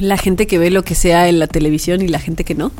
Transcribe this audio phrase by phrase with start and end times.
[0.00, 2.72] la gente que ve lo que sea en la televisión y la gente que no.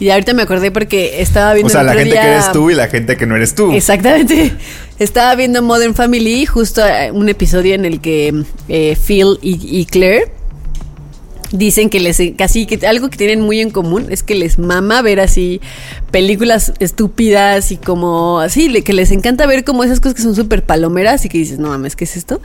[0.00, 2.74] Y ahorita me acordé porque estaba viendo O sea, la gente que eres tú y
[2.74, 3.72] la gente que no eres tú.
[3.72, 4.52] Exactamente.
[4.98, 9.84] Estaba viendo Modern Family, justo eh, un episodio en el que eh, Phil y, y
[9.86, 10.30] Claire
[11.52, 15.02] dicen que les casi que algo que tienen muy en común es que les mama
[15.02, 15.60] ver así
[16.10, 20.64] películas estúpidas y como así que les encanta ver como esas cosas que son súper
[20.64, 22.40] palomeras y que dices no mames qué es esto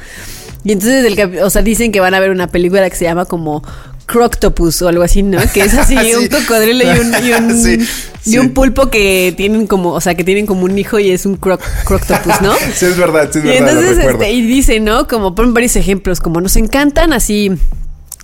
[0.64, 3.26] y entonces el o sea dicen que van a ver una película que se llama
[3.26, 3.64] como
[4.08, 6.14] Croctopus o algo así no que es así Sí.
[6.16, 7.78] un cocodrilo y un, y un, Sí,
[8.26, 8.38] y sí.
[8.40, 11.36] un pulpo que tienen como o sea que tienen como un hijo y es un
[11.36, 14.22] croc, croctopus no Sí, es verdad, sí, es y verdad, lo entonces, recuerdo.
[14.24, 15.08] este, y dice, ¿no?
[15.08, 17.52] Como ponen varios ejemplos, como nos encantan así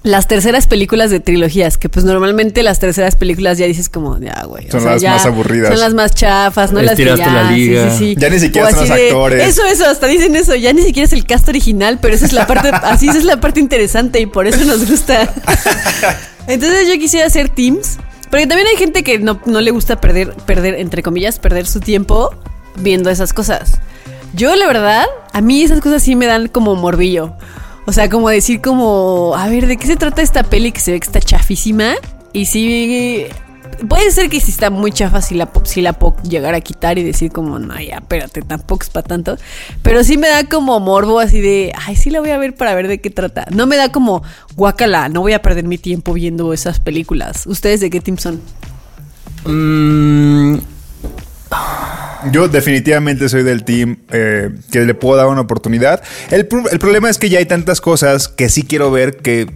[0.04, 4.44] las terceras películas de trilogías, que pues normalmente las terceras películas ya dices como, ya,
[4.46, 4.68] güey.
[4.68, 5.70] o Son sea, las ya más aburridas.
[5.70, 6.82] Son las más chafas, ¿no?
[6.82, 7.90] Las que ya, la liga.
[7.90, 8.16] sí, sí, sí.
[8.20, 9.48] Ya ni siquiera O son los de- actores.
[9.48, 12.34] Eso, eso, hasta dicen eso, ya ni siquiera es el cast original, pero esa es
[12.34, 15.34] la parte, así esa es la parte interesante y por eso nos gusta.
[16.48, 17.98] Entonces yo quisiera hacer teams,
[18.30, 21.80] porque también hay gente que no, no le gusta perder, perder, entre comillas, perder su
[21.80, 22.30] tiempo
[22.82, 23.80] viendo esas cosas.
[24.34, 27.36] Yo, la verdad, a mí esas cosas sí me dan como morbillo.
[27.86, 30.92] O sea, como decir como, a ver, ¿de qué se trata esta peli que se
[30.92, 31.96] ve que está chafísima?
[32.32, 33.26] Y sí,
[33.88, 36.98] puede ser que si está muy chafa, si la, si la puedo llegar a quitar
[36.98, 39.38] y decir como, no, ya, espérate, tampoco es para tanto.
[39.82, 42.74] Pero sí me da como morbo así de, ay, sí la voy a ver para
[42.76, 43.46] ver de qué trata.
[43.52, 44.24] No me da como,
[44.56, 47.46] guácala, no voy a perder mi tiempo viendo esas películas.
[47.48, 48.42] ¿Ustedes de qué team son?
[49.46, 50.60] Mm,
[52.32, 56.02] Yo definitivamente soy del team eh, que le puedo dar una oportunidad.
[56.32, 59.48] El, pro- el problema es que ya hay tantas cosas que sí quiero ver que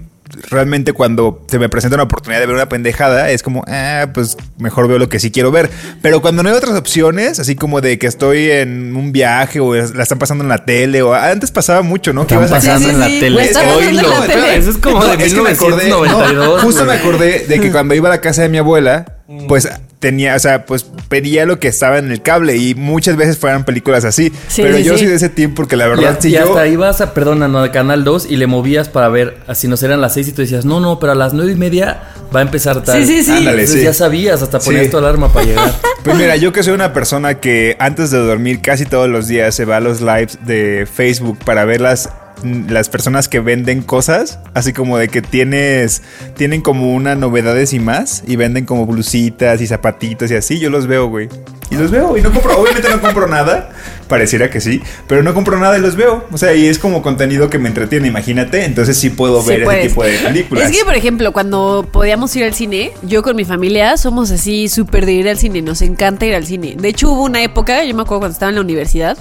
[0.49, 4.35] realmente cuando se me presenta una oportunidad de ver una pendejada es como, ah, pues
[4.57, 5.69] mejor veo lo que sí quiero ver.
[6.01, 9.73] Pero cuando no hay otras opciones, así como de que estoy en un viaje o
[9.73, 12.27] la están pasando en la tele o antes pasaba mucho, ¿no?
[12.27, 13.35] Que Están ibas a- pasando sí, en la sí, tele.
[13.37, 14.09] me están pasando en Oílo.
[14.19, 14.57] la tele.
[14.57, 16.33] Eso es como de es que me acordé, 1992.
[16.57, 19.05] no, justo me acordé de que cuando iba a la casa de mi abuela,
[19.47, 23.37] pues tenía, o sea, pues pedía lo que estaba en el cable y muchas veces
[23.37, 24.31] fueran películas así.
[24.47, 24.99] Sí, pero sí, yo sí.
[24.99, 26.43] soy de ese team porque la Y, verdad, hasta- si y yo.
[26.43, 29.99] hasta ibas a, perdón, a Canal 2 y le movías para ver, así nos eran
[30.01, 32.03] las 6 y tú decías, no, no, pero a las 9 y media
[32.35, 32.99] va a empezar tal.
[33.03, 33.31] Sí, sí, sí.
[33.31, 33.83] Ándale, Entonces sí.
[33.85, 34.91] ya sabías, hasta ponías Sí.
[34.91, 35.71] tu alarma para llegar.
[36.03, 39.53] Pues mira, yo que soy una persona que antes de dormir casi todos los días
[39.53, 42.09] se va a los lives de Facebook para ver las,
[42.43, 46.01] las personas que venden cosas, así como de que tienes,
[46.35, 50.69] tienen como una novedades y más, y venden como blusitas y zapatitos y así, yo
[50.69, 51.29] los veo, güey.
[51.69, 53.71] Y los veo, y no compro, obviamente no compro nada,
[54.07, 56.25] pareciera que sí, pero no compro nada y los veo.
[56.31, 59.63] O sea, y es como contenido que me entretiene, imagínate, entonces sí puedo Sí ver
[59.63, 60.71] ese tipo de películas.
[60.71, 64.69] Es que, por ejemplo, cuando podíamos ir al cine, yo con mi familia somos así
[64.69, 65.61] súper de ir al cine.
[65.61, 66.75] Nos encanta ir al cine.
[66.79, 69.17] De hecho, hubo una época, yo me acuerdo cuando estaba en la universidad,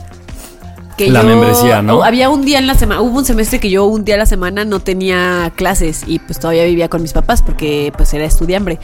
[0.96, 2.02] que La yo- membresía, ¿no?
[2.02, 4.26] Había un día en la semana, hubo un semestre que yo un día a la
[4.26, 8.78] semana no tenía clases y pues todavía vivía con mis papás porque pues era estudiambre.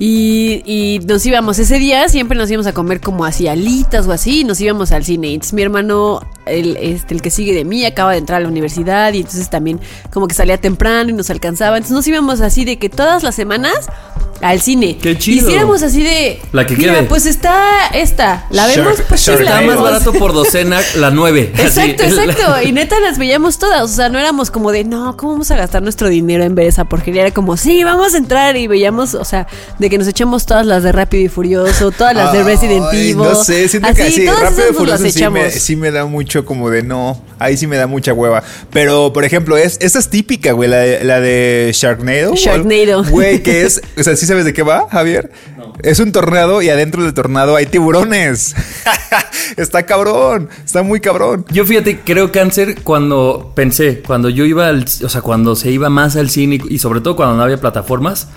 [0.00, 4.12] Y, y nos íbamos ese día, siempre nos íbamos a comer como así alitas o
[4.12, 5.32] así, y nos íbamos al cine.
[5.34, 8.48] Entonces mi hermano, el, este, el que sigue de mí, acaba de entrar a la
[8.48, 9.80] universidad y entonces también
[10.12, 11.76] como que salía temprano y nos alcanzaba.
[11.78, 13.74] Entonces nos íbamos así de que todas las semanas
[14.40, 14.96] al cine.
[15.02, 15.48] Qué chido.
[15.48, 16.40] Hiciéramos así de...
[16.52, 17.02] La que Mira, quede.
[17.08, 19.82] pues está esta, la vemos Shark- pues sí, la Está más vemos".
[19.82, 21.54] barato por docena la 9.
[21.58, 22.42] Exacto, exacto.
[22.64, 23.82] Y neta las veíamos todas.
[23.82, 26.68] O sea, no éramos como de, no, ¿cómo vamos a gastar nuestro dinero en ver
[26.68, 27.22] esa porquería?
[27.22, 28.56] Era como, sí, vamos a entrar.
[28.56, 29.48] Y veíamos, o sea,
[29.80, 33.16] de que nos echamos todas las de Rápido y Furioso, todas las de Resident Evil.
[33.16, 35.52] No sé, siento Así, que así, rápido y furioso sí me, echamos.
[35.52, 37.22] sí me da mucho como de no.
[37.38, 38.42] Ahí sí me da mucha hueva.
[38.70, 42.34] Pero, por ejemplo, es, esta es típica, güey, la de, la de Sharknado.
[42.34, 43.04] Sharknado.
[43.04, 45.30] Güey, que es, o sea, ¿sí sabes de qué va, Javier?
[45.82, 48.54] Es un tornado y adentro del tornado hay tiburones.
[49.56, 51.44] está cabrón, está muy cabrón.
[51.50, 55.88] Yo fíjate, creo cáncer cuando pensé, cuando yo iba al, o sea, cuando se iba
[55.88, 58.28] más al cine y sobre todo cuando no había plataformas,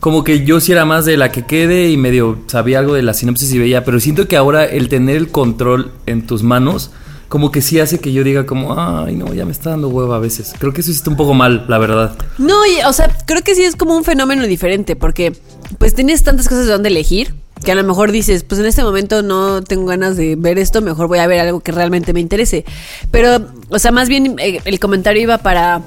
[0.00, 3.02] como que yo sí era más de la que quede y medio sabía algo de
[3.02, 6.90] la sinopsis y veía, pero siento que ahora el tener el control en tus manos
[7.28, 10.16] como que sí hace que yo diga como, ay, no, ya me está dando hueva
[10.16, 10.54] a veces.
[10.58, 12.16] Creo que eso está un poco mal, la verdad.
[12.38, 12.54] No,
[12.86, 15.36] o sea, creo que sí es como un fenómeno diferente, porque
[15.78, 17.34] pues tienes tantas cosas de donde elegir,
[17.64, 20.82] que a lo mejor dices, pues en este momento no tengo ganas de ver esto,
[20.82, 22.64] mejor voy a ver algo que realmente me interese.
[23.10, 25.82] Pero, o sea, más bien eh, el comentario iba para,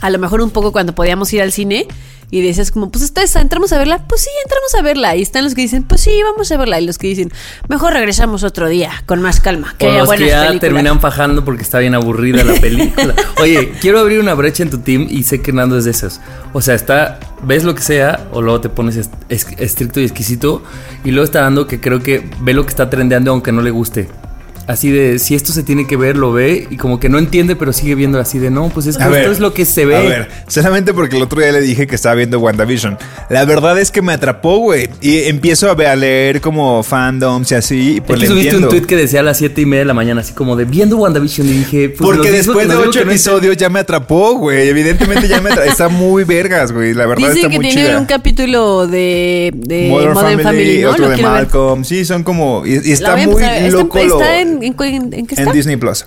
[0.00, 1.86] a lo mejor un poco cuando podíamos ir al cine.
[2.34, 4.02] Y decías como, pues está esa, ¿entramos a verla?
[4.08, 5.14] Pues sí, entramos a verla.
[5.14, 6.80] Y están los que dicen, pues sí, vamos a verla.
[6.80, 7.30] Y los que dicen,
[7.68, 9.76] mejor regresamos otro día, con más calma.
[9.78, 10.60] Que o haya los que ya películas".
[10.60, 13.14] terminan fajando porque está bien aburrida la película.
[13.40, 16.20] Oye, quiero abrir una brecha en tu team y sé que Nando es de esos.
[16.52, 20.04] O sea, está, ves lo que sea o luego te pones es- es- estricto y
[20.04, 20.60] exquisito
[21.04, 23.70] y luego está dando que creo que ve lo que está trendeando aunque no le
[23.70, 24.08] guste.
[24.66, 27.54] Así de, si esto se tiene que ver, lo ve y como que no entiende,
[27.56, 29.64] pero sigue viendo así de, no, pues es que A esto ver, es lo que
[29.64, 29.96] se ve.
[29.96, 32.96] A ver, solamente porque el otro día le dije que estaba viendo WandaVision.
[33.28, 34.88] La verdad es que me atrapó, güey.
[35.00, 37.74] Y empiezo a, ver- a leer como fandoms y así.
[37.94, 38.68] Y Es pues le subiste entiendo.
[38.68, 40.64] un tweet que decía a las 7 y media de la mañana, así como de
[40.64, 43.68] viendo WandaVision y dije, pues Porque después de nos dijo ocho que no episodios ya
[43.68, 44.68] me atrapó, güey.
[44.68, 45.70] Evidentemente ya me atrapó.
[45.70, 46.94] Está muy vergas, güey.
[46.94, 47.98] La verdad Dice está que muy tiene chida.
[48.00, 50.90] un capítulo de, de Modern, Modern, Family, Family, ¿no?
[50.90, 51.24] otro Lo de ver.
[51.24, 51.84] Malcolm.
[51.84, 52.64] Sí, son como.
[52.66, 53.72] Y, está muy ver.
[53.72, 53.98] loco.
[53.98, 55.48] ¿Está, lo- está en, en, en- en qué está?
[55.48, 56.06] en Disney Plus.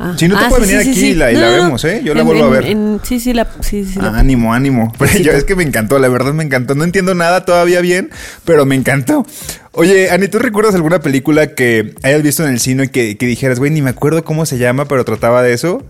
[0.00, 0.14] Ah.
[0.16, 1.06] Si no te Ah, puede sí, venir sí, aquí sí.
[1.08, 2.02] y la, y No, la no, vemos, ¿eh?
[2.04, 2.66] Yo la En- vuelvo a ver.
[2.66, 4.92] en- sí, sí, la, sí, sí, la- Ah, ánimo, ánimo.
[4.98, 6.76] Pero yo es que me encantó, la verdad me encantó.
[6.76, 8.10] No entiendo nada todavía bien,
[8.44, 9.26] pero me encantó.
[9.72, 13.58] Oye, Ani, ¿tú recuerdas alguna película que hayas visto en el cine que, que dijeras,
[13.58, 15.82] güey, ni me acuerdo cómo se llama, pero trataba de eso?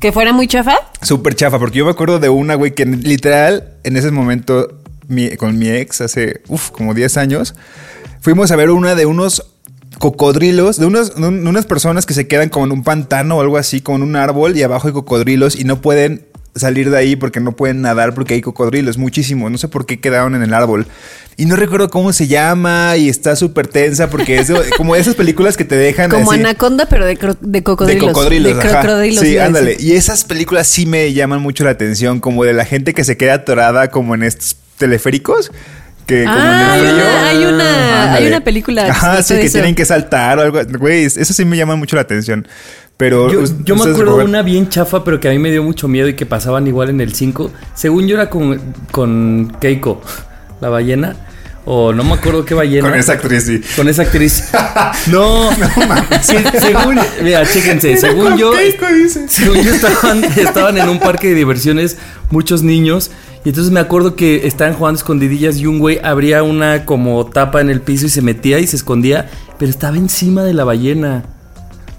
[0.00, 0.76] ¿Que fuera muy chafa?
[1.02, 5.30] Súper chafa, porque yo me acuerdo de una, güey, que literal en ese momento mi-
[5.36, 7.54] con mi ex, hace, uf, como 10 años,
[8.20, 9.46] fuimos a ver una de unos
[9.98, 13.36] cocodrilos, de, unos, de un- de unas personas que se quedan como en un pantano
[13.38, 16.88] o algo así, como en un árbol y abajo hay cocodrilos y no pueden salir
[16.90, 19.50] de ahí porque no pueden nadar porque hay cocodrilos, muchísimo.
[19.50, 20.86] No sé por qué quedaron en el árbol.
[21.36, 25.14] Y no recuerdo cómo se llama y está súper tensa porque es de- como esas
[25.16, 28.06] películas que te dejan Como así- Anaconda, pero de, cro- de cocodrilos.
[28.06, 28.80] de cocodrilos, De ajá.
[28.80, 29.76] crocodilos, Sí, ándale.
[29.78, 33.18] Y esas películas sí me llaman mucho la atención, como de la gente que se
[33.18, 35.52] queda atorada como en estos teleféricos.
[36.06, 38.18] Que como Ah, en el hay una- hay una- Ándale.
[38.18, 39.54] hay una película Ajá, sí, de que eso.
[39.54, 40.60] tienen que saltar o algo.
[40.78, 42.46] Güey, eso sí me llama mucho la atención.
[42.96, 45.86] Pero Yo, me acuerdo de una bien chafa, pero que a mí me dio mucho
[45.88, 47.50] miedo y que pasaban igual en el 5.
[47.74, 48.58] Según yo era con,
[48.90, 50.00] con Keiko,
[50.60, 51.14] la ballena.
[51.68, 52.88] O no me acuerdo qué ballena.
[52.88, 53.60] Con esa actriz, sí.
[53.74, 54.44] Con esa actriz.
[55.08, 55.50] No,
[56.22, 56.98] Sí, según.
[57.22, 57.90] Mira, chéquense.
[57.92, 58.52] Era según con yo.
[58.52, 59.28] Keiko, dice.
[59.28, 61.96] Según yo estaban, estaban en un parque de diversiones
[62.30, 63.10] muchos niños.
[63.46, 67.60] Y entonces me acuerdo que estaban jugando escondidillas y un güey abría una como tapa
[67.60, 69.30] en el piso y se metía y se escondía.
[69.56, 71.22] Pero estaba encima de la ballena.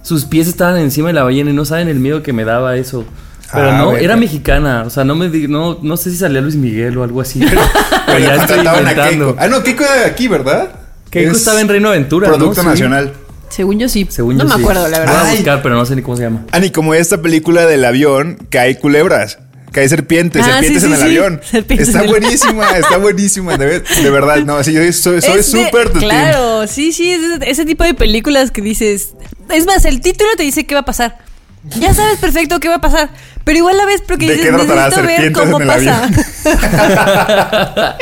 [0.01, 2.75] Sus pies estaban encima de la ballena y no saben el miedo que me daba
[2.75, 3.05] eso.
[3.53, 3.99] Pero Ah, no, bueno.
[3.99, 4.83] era mexicana.
[4.85, 7.39] O sea, no me di- no, no sé si salía Luis Miguel o algo así.
[7.39, 9.25] Pero, pero Pero ya estoy contrataban a inventando.
[9.27, 9.37] Keiko.
[9.41, 10.69] Ah, no, Keiko era de aquí, ¿verdad?
[11.09, 12.35] Keiko Es estaba en Reino Aventura, ¿no?
[12.35, 12.67] Producto Sí.
[12.67, 13.13] nacional.
[13.47, 14.05] Según yo sí.
[14.09, 14.61] Según no yo me sí.
[14.61, 15.15] acuerdo, la Voy verdad.
[15.15, 15.35] a Ay.
[15.37, 16.41] buscar, pero no sé ni cómo se llama.
[16.51, 19.39] Ani, como esta película del avión, que hay culebras.
[19.71, 21.17] Que hay serpientes, Ah, serpientes sí, en sí, el sí.
[21.17, 21.41] avión.
[21.51, 23.57] Serpientes está el- buenísima, está buenísima.
[23.57, 26.03] De, de verdad, no, sí, yo soy soy Es de- súper team.
[26.03, 29.09] Claro, sí, sí, es ese, tipo de películas que dices.
[29.53, 31.17] Es más, el título te dice qué va a pasar.
[31.79, 33.09] Ya sabes perfecto qué va a pasar.
[33.43, 36.09] Pero igual la ves porque ¿De dices, qué necesito ver cómo pasa.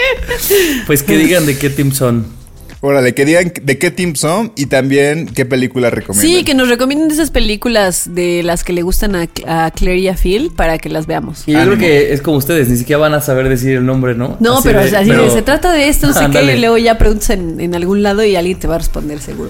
[0.88, 2.28] Pues que digan de qué team son.
[2.82, 6.30] Órale, que digan de qué team son y también qué película recomiendan.
[6.32, 10.08] Sí, que nos recomienden esas películas de las que le gustan a, a Claire y
[10.08, 11.44] a Phil para que las veamos.
[11.48, 11.78] Y yo Ánimo.
[11.78, 14.38] creo que es como ustedes, ni siquiera van a saber decir el nombre, ¿no?
[14.40, 16.78] No, Así pero de- así de, se trata de esto, no sé qué, y luego
[16.78, 19.50] ya preguntas en, en algún lado y alguien te va a responder seguro.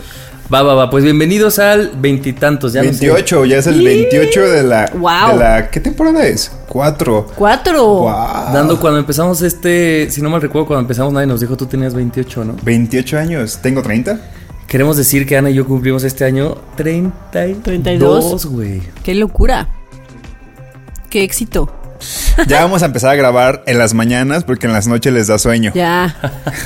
[0.54, 0.90] Va, va, va.
[0.92, 3.08] Pues bienvenidos al veintitantos, ya no sé.
[3.10, 5.34] 28, ya es el 28 de la, Wow.
[5.34, 6.52] de la ¿Qué temporada es?
[6.70, 7.26] Cuatro.
[7.36, 7.84] ¡Cuatro!
[7.84, 8.54] Wow.
[8.54, 11.96] Dando cuando empezamos este, si no mal recuerdo, cuando empezamos nadie nos dijo tú tenías
[11.96, 12.56] 28, ¿no?
[12.64, 13.60] 28 años.
[13.62, 14.20] ¿Tengo 30?
[14.68, 18.46] Queremos decir que Ana y yo cumplimos este año 32, 32.
[18.46, 18.82] güey.
[19.04, 19.68] ¡Qué locura!
[21.10, 21.72] ¡Qué éxito!
[22.48, 25.38] Ya vamos a empezar a grabar en las mañanas porque en las noches les da
[25.40, 25.72] sueño.
[25.74, 26.16] Ya.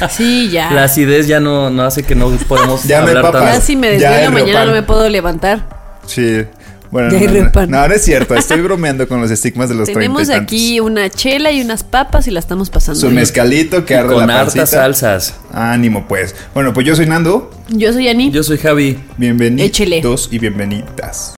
[0.10, 0.72] Sí, ya.
[0.72, 3.26] La acidez ya no, no hace que no podemos Ya me hablar.
[3.26, 3.62] Ya tanto.
[3.66, 5.68] si me desvelo mañana no me puedo levantar.
[6.06, 6.44] Sí.
[6.92, 7.70] Bueno, Ya hay no, no, repan.
[7.70, 8.34] no, no es cierto.
[8.34, 10.42] Estoy bromeando con los estigmas de los 30 Tenemos y tantos.
[10.44, 13.00] aquí una chela y unas papas y la estamos pasando.
[13.00, 13.18] Su bien.
[13.18, 15.36] mezcalito que arde Con la hartas salsas.
[15.54, 16.36] Ánimo, pues.
[16.56, 17.52] Bueno, pues yo soy Nando.
[17.68, 18.32] Yo soy Ani.
[18.32, 18.98] Yo soy Javi.
[19.18, 20.02] Bienvenidos Échele.
[20.32, 21.36] y bienvenidas.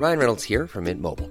[0.00, 1.30] Ryan Reynolds here from Mint Mobile.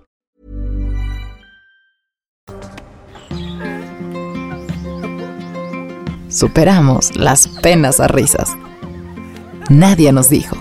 [6.31, 8.49] Superamos las penas a risas.
[9.69, 10.55] Nadie nos dijo.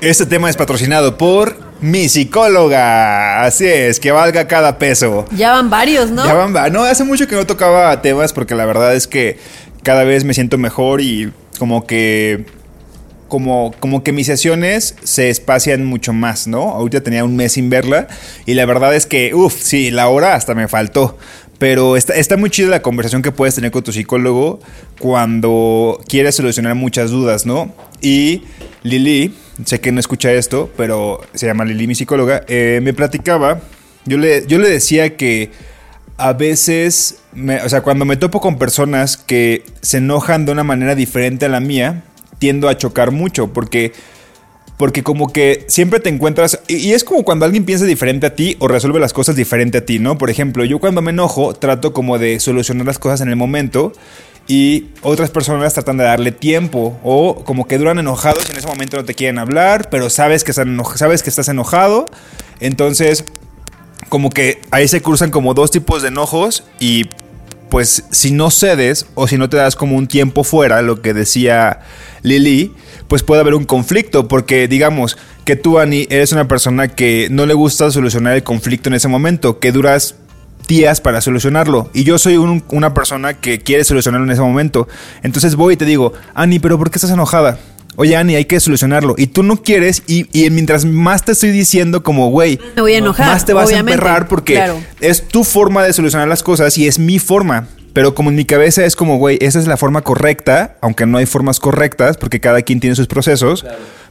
[0.00, 3.44] Este tema es patrocinado por mi psicóloga.
[3.44, 5.24] Así es, que valga cada peso.
[5.34, 6.24] Ya van varios, ¿no?
[6.24, 9.38] Ya van, va- no, hace mucho que no tocaba temas porque la verdad es que
[9.82, 12.44] cada vez me siento mejor y como que
[13.28, 16.70] como, como que mis sesiones se espacian mucho más, ¿no?
[16.70, 18.06] Ahorita tenía un mes sin verla
[18.44, 21.18] y la verdad es que, uff, sí, la hora hasta me faltó.
[21.58, 24.60] Pero está, está muy chida la conversación que puedes tener con tu psicólogo
[24.98, 27.74] cuando quieres solucionar muchas dudas, ¿no?
[28.02, 28.42] Y
[28.82, 29.34] Lili,
[29.64, 33.60] sé que no escucha esto, pero se llama Lili, mi psicóloga, eh, me platicaba,
[34.04, 35.50] yo le, yo le decía que
[36.18, 37.18] a veces,
[37.64, 41.48] o sea, cuando me topo con personas que se enojan de una manera diferente a
[41.48, 42.04] la mía,
[42.38, 43.92] tiendo a chocar mucho porque
[44.76, 48.56] porque como que siempre te encuentras y, es como cuando alguien piensa diferente a ti
[48.58, 50.18] o resuelve las cosas diferente a ti, ¿no?
[50.18, 53.92] Por ejemplo, yo cuando me enojo trato como de solucionar las cosas en el momento
[54.48, 58.68] y otras personas tratan de darle tiempo o como que duran enojados y en ese
[58.68, 62.06] momento no te quieren hablar, pero sabes que están sabes que estás enojado,
[62.60, 63.24] entonces
[64.08, 67.08] como que ahí se cruzan como dos tipos de enojos y
[67.70, 71.12] pues si no cedes o si no te das como un tiempo fuera, lo que
[71.14, 71.80] decía
[72.22, 72.72] Lili,
[73.08, 77.46] pues puede haber un conflicto porque digamos que tú, Ani, eres una persona que no
[77.46, 80.16] le gusta solucionar el conflicto en ese momento, que duras
[80.68, 81.90] días para solucionarlo.
[81.94, 84.88] Y yo soy un- una persona que quiere solucionarlo en ese momento.
[85.22, 87.58] Entonces voy y te digo, Ani, pero ¿por qué estás enojada?
[87.98, 89.14] Oye, Ani, hay que solucionarlo.
[89.16, 92.92] Y tú no quieres, y, y mientras más te estoy diciendo, como, güey, Me voy
[92.94, 93.92] a enojar, más te vas obviamente.
[93.92, 94.78] a emperrar porque Claro.
[95.00, 97.68] es tu forma de solucionar las cosas y es mi forma.
[97.96, 101.16] Pero como en mi cabeza es como, güey, esa es la forma correcta, aunque no
[101.16, 103.64] hay formas correctas, porque cada quien tiene sus procesos,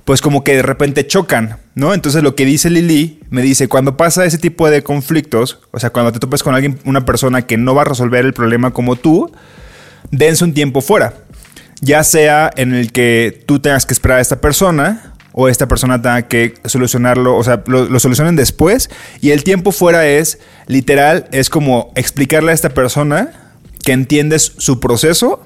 [0.05, 1.93] pues como que de repente chocan, ¿no?
[1.93, 5.91] Entonces lo que dice Lili, me dice, cuando pasa ese tipo de conflictos, o sea,
[5.91, 8.95] cuando te topes con alguien, una persona que no va a resolver el problema como
[8.95, 9.31] tú,
[10.09, 11.13] dense un tiempo fuera.
[11.79, 16.01] Ya sea en el que tú tengas que esperar a esta persona o esta persona
[16.01, 18.89] tenga que solucionarlo, o sea, lo, lo solucionen después.
[19.21, 23.43] Y el tiempo fuera es, literal, es como explicarle a esta persona
[23.85, 25.41] que entiendes su proceso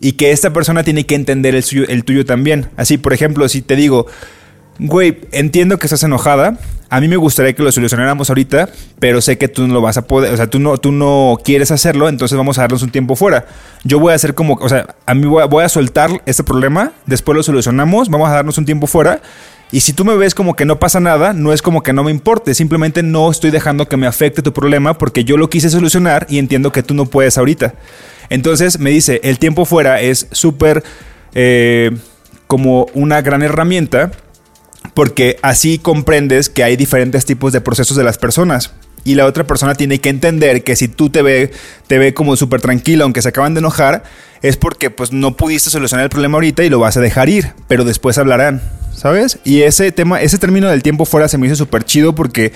[0.00, 2.68] y que esta persona tiene que entender el, tuyo también.
[2.76, 4.06] Así, por ejemplo, si te digo,
[4.78, 6.58] güey, entiendo que estás enojada.
[6.90, 9.98] A mí me gustaría que lo solucionáramos ahorita, pero sé que tú no lo vas
[9.98, 12.90] a poder, o sea, tú no, tú no quieres hacerlo, entonces vamos a darnos un
[12.90, 13.46] tiempo fuera.
[13.84, 17.36] Yo voy a hacer como, o sea, a mí voy a soltar este problema, después
[17.36, 19.20] lo solucionamos, vamos a darnos un tiempo fuera.
[19.70, 22.02] Y si tú me ves como que no pasa nada, no es como que no
[22.02, 25.68] me importe, simplemente no estoy dejando que me afecte tu problema porque yo lo quise
[25.68, 27.74] solucionar y entiendo que tú no puedes ahorita.
[28.30, 30.82] Entonces me dice, el tiempo fuera es súper
[31.34, 31.90] eh,
[32.46, 34.10] como una gran herramienta
[34.94, 38.72] porque así comprendes que hay diferentes tipos de procesos de las personas.
[39.08, 41.50] Y la otra persona tiene que entender que si tú te ve,
[41.86, 44.02] te ve como súper tranquila, aunque se acaban de enojar,
[44.42, 47.54] es porque pues no pudiste solucionar el problema ahorita y lo vas a dejar ir,
[47.68, 48.60] pero después hablarán,
[48.94, 49.38] ¿sabes?
[49.44, 52.52] Y ese tema, ese término del tiempo fuera se me hizo súper chido porque...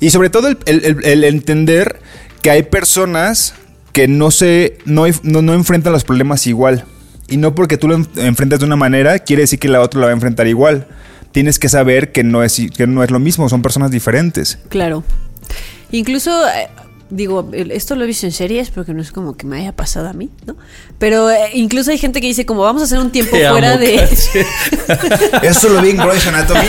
[0.00, 2.00] Y sobre todo el, entender
[2.40, 3.52] que hay personas
[3.92, 4.78] que no se...
[4.86, 6.86] No, no, enfrentan los problemas igual.
[7.28, 10.00] Y no porque tú lo en- enfrentas de una manera, quiere decir que la otra
[10.00, 10.86] lo va a enfrentar igual.
[11.32, 14.58] Tienes que saber que no es, que no es lo mismo, son personas diferentes.
[14.70, 15.04] Claro.
[15.92, 16.68] Incluso, eh,
[17.10, 20.08] digo, esto lo he visto en series porque no es como que me haya pasado
[20.08, 20.56] a mí, ¿no?
[20.98, 23.72] Pero eh, incluso hay gente que dice como vamos a hacer un tiempo Te fuera
[23.72, 24.08] amo, de...
[25.42, 26.66] Eso lo vi en Grey's Anatomy.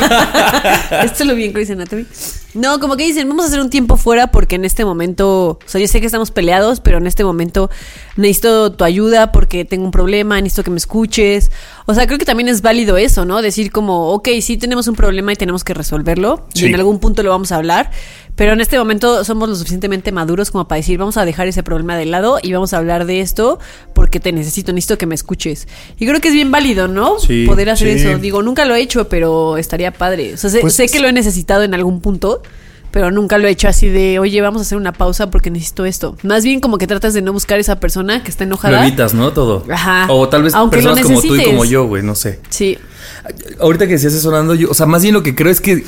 [1.04, 2.06] Esto lo vi en Grey's Anatomy.
[2.54, 5.60] No, como que dicen, vamos a hacer un tiempo fuera porque en este momento, o
[5.66, 7.70] sea, yo sé que estamos peleados, pero en este momento
[8.18, 11.50] necesito tu ayuda porque tengo un problema, necesito que me escuches.
[11.86, 13.42] O sea, creo que también es válido eso, ¿no?
[13.42, 16.66] Decir como, ok, sí tenemos un problema y tenemos que resolverlo Sí.
[16.66, 17.90] y en algún punto lo vamos a hablar,
[18.36, 21.64] pero en este momento somos lo suficientemente maduros como para decir, vamos a dejar ese
[21.64, 23.60] problema de lado y vamos a hablar de esto
[23.94, 25.68] porque te necesito, necesito que me escuches.
[26.00, 27.20] Y creo que es bien válido, ¿no?
[27.20, 28.08] Sí, Poder hacer sí.
[28.08, 28.18] eso.
[28.18, 30.34] Digo, nunca lo he hecho, pero estaría padre.
[30.34, 32.42] O sea, sé, Pues- sé que lo he necesitado en algún punto,
[32.90, 35.86] pero nunca lo he hecho así de, oye, vamos a hacer una pausa porque necesito
[35.86, 36.18] esto.
[36.24, 38.86] Más bien como que tratas de no buscar esa persona que está Lo enojada.
[38.86, 39.32] evitas, ¿no?
[39.32, 39.64] Todo.
[39.72, 40.08] Ajá.
[40.10, 42.40] O tal vez Aunque lo personas como tú y como yo, güey, no sé.
[42.50, 42.78] Sí.
[43.60, 45.86] Ahorita que decías eso, Nando, yo, o sea, más bien lo que creo es que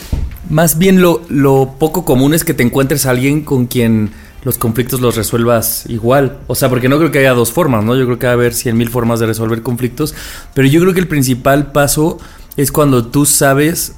[0.49, 4.11] más bien lo, lo poco común es que te encuentres a alguien con quien
[4.43, 6.39] los conflictos los resuelvas igual.
[6.47, 7.95] O sea, porque no creo que haya dos formas, ¿no?
[7.95, 10.13] Yo creo que va a haber cien mil formas de resolver conflictos.
[10.53, 12.19] Pero yo creo que el principal paso
[12.57, 13.95] es cuando tú sabes,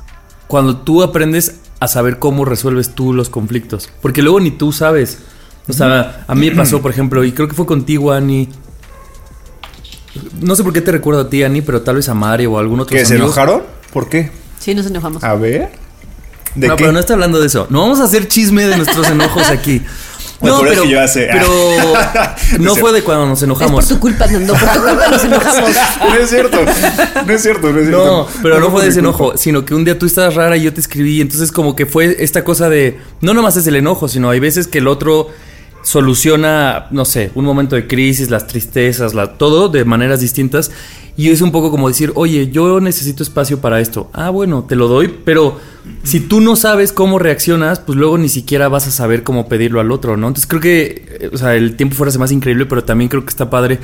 [0.47, 3.89] cuando tú aprendes a saber cómo resuelves tú los conflictos.
[4.01, 5.19] Porque luego ni tú sabes.
[5.67, 8.49] O sea, a mí me pasó, por ejemplo, y creo que fue contigo, Ani.
[10.39, 12.57] No sé por qué te recuerdo a ti, Ani, pero tal vez a Mario o
[12.57, 12.95] a algún otro.
[12.95, 13.63] ¿Que se enojaron?
[13.91, 14.31] ¿Por qué?
[14.59, 15.23] Sí, nos enojamos.
[15.23, 15.84] A ver.
[16.55, 16.83] ¿De no, qué?
[16.83, 17.67] pero no está hablando de eso.
[17.69, 19.81] No vamos a hacer chisme de nuestros enojos aquí.
[20.41, 21.47] No, por eso pero, yo hace- pero
[22.59, 23.87] No fue de cuando nos Es por enojamos.
[23.87, 24.53] tu culpa, Nando.
[24.53, 25.69] Por tu culpa nos enojamos.
[26.09, 26.57] No es cierto.
[27.25, 28.05] No es cierto, no es cierto.
[28.05, 29.17] No, pero no fue de ese culpa.
[29.17, 31.85] enojo, sino que un día tú estabas rara y yo te escribí, entonces como que
[31.85, 35.29] fue esta cosa de, no nomás es el enojo, sino hay veces que el otro
[35.85, 40.71] soluciona, no sé, un momento de crisis, las tristezas, la, todo de maneras distintas.
[41.15, 44.09] Y es un poco como decir, oye, yo necesito espacio para esto.
[44.11, 45.59] Ah, bueno, te lo doy, pero
[46.03, 49.79] si tú no sabes cómo reaccionas, pues luego ni siquiera vas a saber cómo pedirlo
[49.79, 50.27] al otro, ¿no?
[50.27, 53.23] Entonces creo que, eh, o sea, el tiempo fuera se más increíble, pero también creo
[53.23, 53.79] que está padre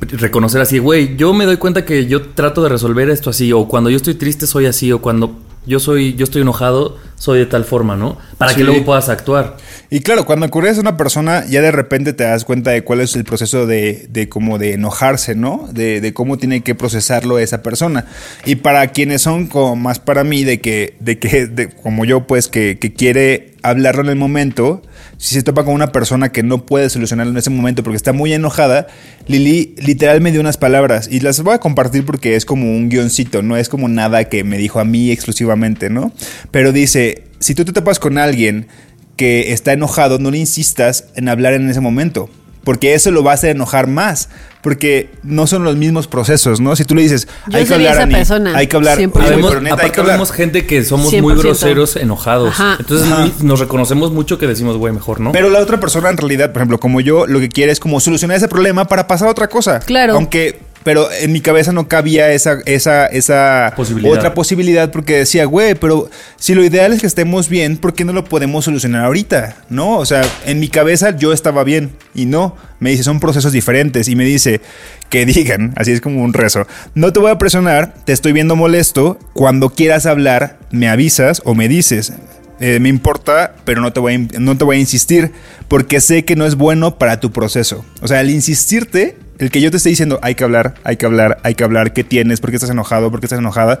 [0.00, 3.66] reconocer así, güey, yo me doy cuenta que yo trato de resolver esto así, o
[3.66, 5.36] cuando yo estoy triste soy así, o cuando
[5.66, 8.18] yo soy, yo estoy enojado, soy de tal forma, ¿no?
[8.36, 8.58] Para Sí.
[8.58, 9.56] que luego puedas actuar.
[9.88, 13.00] Y claro, cuando ocurres a una persona, ya de repente te das cuenta de cuál
[13.00, 15.66] es el proceso de, de como de enojarse, ¿no?
[15.72, 18.04] De, de cómo tiene que procesarlo esa persona.
[18.44, 22.26] Y para quienes son como más para mí, de que, de que, de- como yo,
[22.26, 24.82] pues, que, que quiere hablarlo en el momento,
[25.16, 28.12] si se topa con una persona que no puede solucionarlo en ese momento porque está
[28.12, 28.88] muy enojada,
[29.26, 32.90] Lili literal me dio unas palabras y las voy a compartir porque es como un
[32.90, 36.12] guioncito, no es como nada que me dijo a mí exclusivamente, ¿no?
[36.50, 37.13] Pero dice,
[37.44, 38.68] si tú te topas con alguien
[39.16, 42.28] que está enojado, no le insistas en hablar en ese momento.
[42.64, 44.30] Porque eso lo va a hacer enojar más.
[44.62, 46.74] Porque no son los mismos procesos, ¿no?
[46.74, 48.96] Si tú le dices, Yo hay que hablar, Ani, persona, hay que hablar.
[48.98, 49.02] 100%.
[49.02, 50.16] Oye, güey, Habemos- pero neta, hay que hablar.
[50.16, 51.42] vemos gente que somos muy 100%.
[51.42, 52.48] groseros, enojados.
[52.48, 52.76] Ajá.
[52.80, 53.28] Entonces Ajá.
[53.42, 55.32] nos reconocemos mucho que decimos, güey, mejor, ¿no?
[55.32, 58.00] Pero la otra persona en realidad, por ejemplo, como yo, lo que quiere es como
[58.00, 59.80] solucionar ese problema para pasar a otra cosa.
[59.80, 60.14] Claro.
[60.14, 64.16] Aunque, pero en mi cabeza no cabía esa, esa, esa Posibilidad.
[64.16, 68.04] otra posibilidad porque decía, güey, pero si lo ideal es que estemos bien, ¿por qué
[68.04, 69.56] no lo podemos solucionar ahorita?
[69.70, 69.96] ¿No?
[69.96, 72.56] O sea, en mi cabeza yo estaba bien y no.
[72.80, 74.60] Me dice, son procesos diferentes y me dice
[75.08, 78.54] que digan, así es como un rezo, no te voy a presionar, te estoy viendo
[78.54, 82.12] molesto, cuando quieras hablar, me avisas o me dices.
[82.60, 85.32] Eh, me importa, pero no te, voy a, no te voy a insistir
[85.66, 87.84] porque sé que no es bueno para tu proceso.
[88.00, 91.06] O sea, al insistirte, el que yo te esté diciendo, hay que hablar, hay que
[91.06, 92.40] hablar, hay que hablar, ¿qué tienes?
[92.40, 93.10] ¿Por qué estás enojado?
[93.10, 93.80] ¿Por qué estás enojada?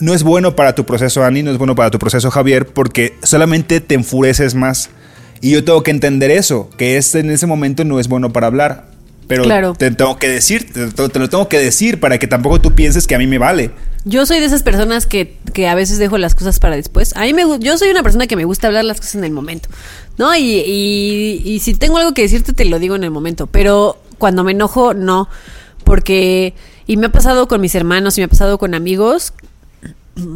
[0.00, 3.14] No es bueno para tu proceso, Ani, no es bueno para tu proceso, Javier, porque
[3.22, 4.90] solamente te enfureces más.
[5.40, 8.46] Y yo tengo que entender eso, que este en ese momento no es bueno para
[8.48, 8.86] hablar.
[9.26, 9.74] Pero Claro.
[9.74, 13.06] te tengo que decir, te, te lo tengo que decir para que tampoco tú pienses
[13.06, 13.70] que a mí me vale.
[14.04, 17.14] Yo soy de esas personas que, que a veces dejo las cosas para después.
[17.14, 19.32] A mí me, yo soy una persona que me gusta hablar las cosas en el
[19.32, 19.68] momento,
[20.16, 20.34] ¿no?
[20.34, 23.46] Y, y, y si tengo algo que decirte, te lo digo en el momento.
[23.48, 25.28] Pero cuando me enojo, no.
[25.84, 26.54] Porque,
[26.86, 29.32] y me ha pasado con mis hermanos y me ha pasado con amigos,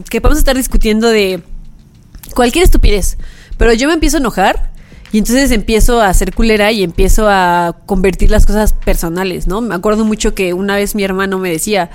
[0.09, 1.42] que vamos a estar discutiendo de
[2.35, 3.18] cualquier estupidez.
[3.59, 4.73] Pero yo me empiezo a enojar
[5.12, 9.61] y entonces empiezo a hacer culera y empiezo a convertir las cosas personales, ¿no?
[9.61, 11.90] Me acuerdo mucho que una vez mi hermano me decía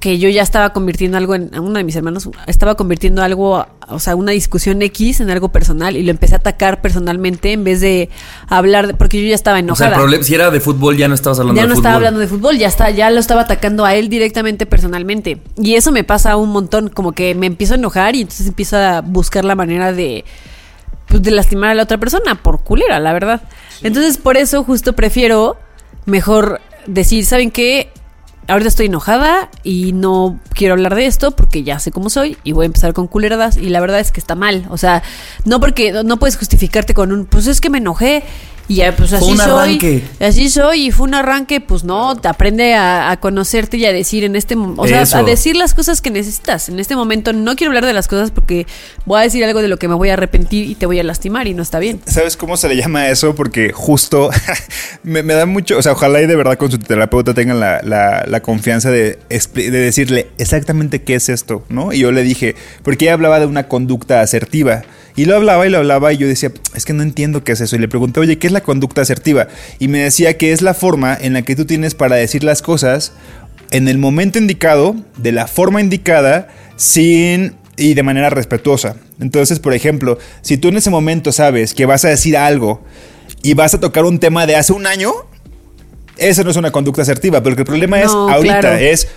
[0.00, 3.98] que yo ya estaba convirtiendo algo en uno de mis hermanos estaba convirtiendo algo, o
[3.98, 7.80] sea, una discusión X en algo personal y lo empecé a atacar personalmente en vez
[7.80, 8.08] de
[8.46, 9.88] hablar de- porque yo ya estaba o sea, enojada.
[9.90, 11.80] el problema, si era de fútbol, ya no estabas hablando ya de no fútbol.
[11.82, 15.42] estaba hablando de fútbol, ya está, ya lo estaba atacando a él directamente personalmente.
[15.56, 18.76] Y eso me pasa un montón, como que me empiezo a enojar y entonces empiezo
[18.76, 20.24] a buscar la manera de
[21.08, 23.42] pues, de lastimar a la otra persona por culera, la verdad.
[23.82, 25.56] Entonces, por eso justo prefiero
[26.04, 27.90] mejor decir, ¿saben qué?
[28.48, 32.52] Ahorita estoy enojada y no quiero hablar de esto porque ya sé cómo soy y
[32.52, 34.66] voy a empezar con culeradas y la verdad es que está mal.
[34.70, 35.02] O sea,
[35.44, 38.24] no porque no, puedes justificarte con un, pues es que me enojé
[38.68, 39.46] y ya, pues Fue así un soy.
[39.50, 40.02] arranque.
[40.20, 43.92] Así soy y fue un arranque, pues no, te aprende a, a conocerte y a
[43.92, 45.16] decir en este, mo- o sea, Eso.
[45.16, 46.68] a decir las cosas que necesitas.
[46.68, 48.66] En este momento no quiero hablar de las cosas porque
[49.06, 51.02] voy a decir algo de lo que me voy a arrepentir y te voy a
[51.02, 52.00] lastimar y no está bien.
[52.06, 53.34] ¿Sabes cómo se le llama eso?
[53.34, 54.28] Porque justo
[55.02, 57.80] me, me da mucho, o sea, ojalá y de verdad con su terapeuta tengan la,
[57.82, 59.18] la- la confianza de,
[59.54, 61.92] de decirle exactamente qué es esto, ¿no?
[61.92, 64.82] Y yo le dije, porque ella hablaba de una conducta asertiva.
[65.18, 67.60] Y lo hablaba y lo hablaba y yo decía, es que no entiendo qué es
[67.60, 67.74] eso.
[67.74, 69.48] Y le pregunté, oye, ¿qué es la conducta asertiva?
[69.80, 72.62] Y me decía que es la forma en la que tú tienes para decir las
[72.62, 73.10] cosas
[73.72, 78.94] en el momento indicado, de la forma indicada, sin y de manera respetuosa.
[79.18, 82.84] Entonces, por ejemplo, si tú en ese momento sabes que vas a decir algo
[83.42, 85.10] y vas a tocar un tema de hace un año,
[86.16, 88.76] esa no es una conducta asertiva, pero el problema es ahorita, claro.
[88.76, 89.08] es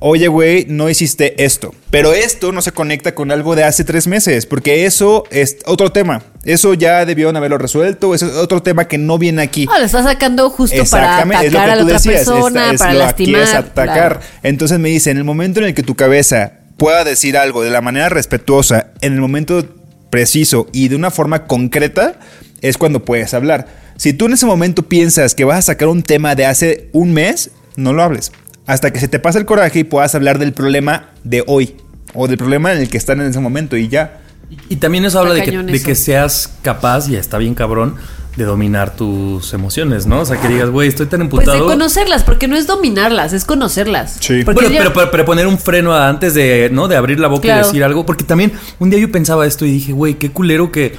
[0.00, 1.72] oye, güey, no hiciste esto.
[1.90, 5.92] Pero esto no se conecta con algo de hace tres meses, porque eso es otro
[5.92, 6.22] tema.
[6.44, 9.66] Eso ya debieron haberlo resuelto, eso es otro tema que no viene aquí.
[9.70, 12.14] Ah, lo está sacando justo para Exactamente, es lo atacar que a la otra decías,
[12.16, 13.94] persona, esta- es para lo aquí es atacar.
[13.94, 14.20] claro.
[14.42, 17.70] Entonces me dice, en el momento en el que tu cabeza pueda decir algo de
[17.70, 19.64] la manera respetuosa, en el momento
[20.08, 22.18] preciso y de una forma concreta,
[22.62, 23.66] es cuando puedes hablar.
[23.96, 27.12] Si tú en ese momento piensas que vas a sacar un tema de hace un
[27.12, 28.32] mes, no lo hables.
[28.70, 31.74] Hasta que se te pase el coraje y puedas hablar del problema de hoy
[32.14, 34.20] o del problema en el que están en ese momento y ya.
[34.68, 37.96] Y también eso habla de que, de seas capaz, y está bien cabrón,
[38.36, 40.20] de dominar tus emociones, ¿no?
[40.20, 41.66] O sea, que digas, güey, estoy tan Pues de emputado.
[41.66, 44.18] conocerlas, porque no es dominarlas, es conocerlas.
[44.20, 44.44] Sí.
[44.44, 46.86] Porque bueno, ya- pero, pero, pero poner un freno a- antes de, ¿no?
[46.86, 47.62] De abrir la boca Claro.
[47.62, 48.06] y decir algo.
[48.06, 50.96] Porque también un día yo pensaba esto y dije, güey, qué culero que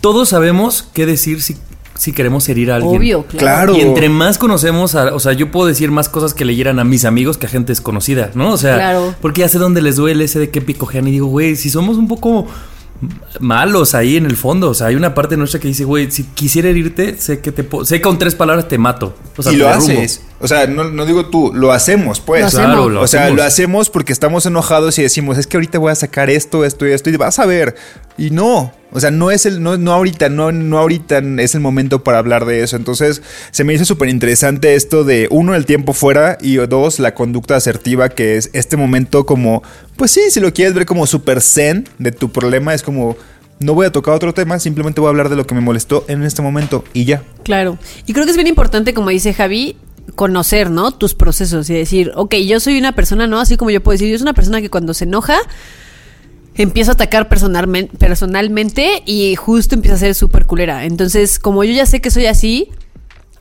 [0.00, 1.56] todos sabemos qué decir si,
[2.02, 2.96] si queremos herir a alguien.
[2.96, 3.38] Obvio, claro.
[3.72, 3.76] Claro.
[3.76, 6.78] Y entre más conocemos, a- o sea, yo puedo decir más cosas que le hieran
[6.80, 8.52] a mis amigos que a gente desconocida, ¿no?
[8.52, 9.14] O sea, Claro.
[9.20, 11.96] porque ya sé dónde les duele ese de qué picojean y digo, güey, si somos
[11.98, 12.46] un poco
[13.40, 16.24] malos ahí en el fondo, o sea, hay una parte nuestra que dice, güey, si
[16.24, 19.14] quisiera herirte, sé que te sé que con tres palabras te mato.
[19.36, 20.22] O sea, y te lo haces.
[20.42, 22.40] O sea, no, no digo tú, lo hacemos, pues.
[22.40, 22.66] Lo hacemos.
[22.66, 23.36] Claro, lo o sea, hacemos.
[23.36, 26.86] lo hacemos porque estamos enojados y decimos, es que ahorita voy a sacar esto, esto
[26.86, 27.76] y esto, y vas a ver.
[28.18, 28.72] Y no.
[28.90, 32.18] O sea, no es el, no, no ahorita, no, no ahorita es el momento para
[32.18, 32.74] hablar de eso.
[32.74, 37.14] Entonces, se me hizo súper interesante esto de, uno, el tiempo fuera, y dos, la
[37.14, 39.62] conducta asertiva, que es este momento como,
[39.96, 43.16] pues sí, si lo quieres ver como súper zen de tu problema, es como,
[43.60, 46.04] no voy a tocar otro tema, simplemente voy a hablar de lo que me molestó
[46.08, 47.22] en este momento y ya.
[47.44, 47.78] Claro.
[48.06, 49.76] Y creo que es bien importante, como dice Javi,
[50.14, 50.92] conocer, ¿no?
[50.92, 53.40] Tus procesos y decir, ok, yo soy una persona, ¿no?
[53.40, 55.38] Así como yo puedo decir, yo soy una persona que cuando se enoja,
[56.54, 60.84] empiezo a atacar personalmen- personalmente y justo empieza a ser súper culera.
[60.84, 62.68] Entonces, como yo ya sé que soy así,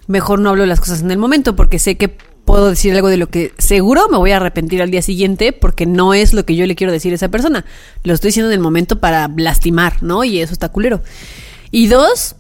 [0.08, 3.18] mejor no hablo las cosas en el momento porque sé que puedo decir algo de
[3.18, 6.56] lo que seguro me voy a arrepentir al día siguiente porque no es lo que
[6.56, 7.66] yo le quiero decir a esa persona.
[8.04, 10.24] Lo estoy diciendo en el momento para lastimar, ¿no?
[10.24, 11.02] Y eso está culero.
[11.70, 12.36] Y dos,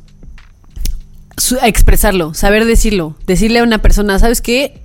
[1.63, 4.81] expresarlo, saber decirlo, decirle a una persona, ¿sabes qué?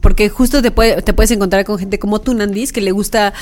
[0.00, 3.32] Porque justo te, puede- te puedes encontrar con gente como tú, Nandis, que le gusta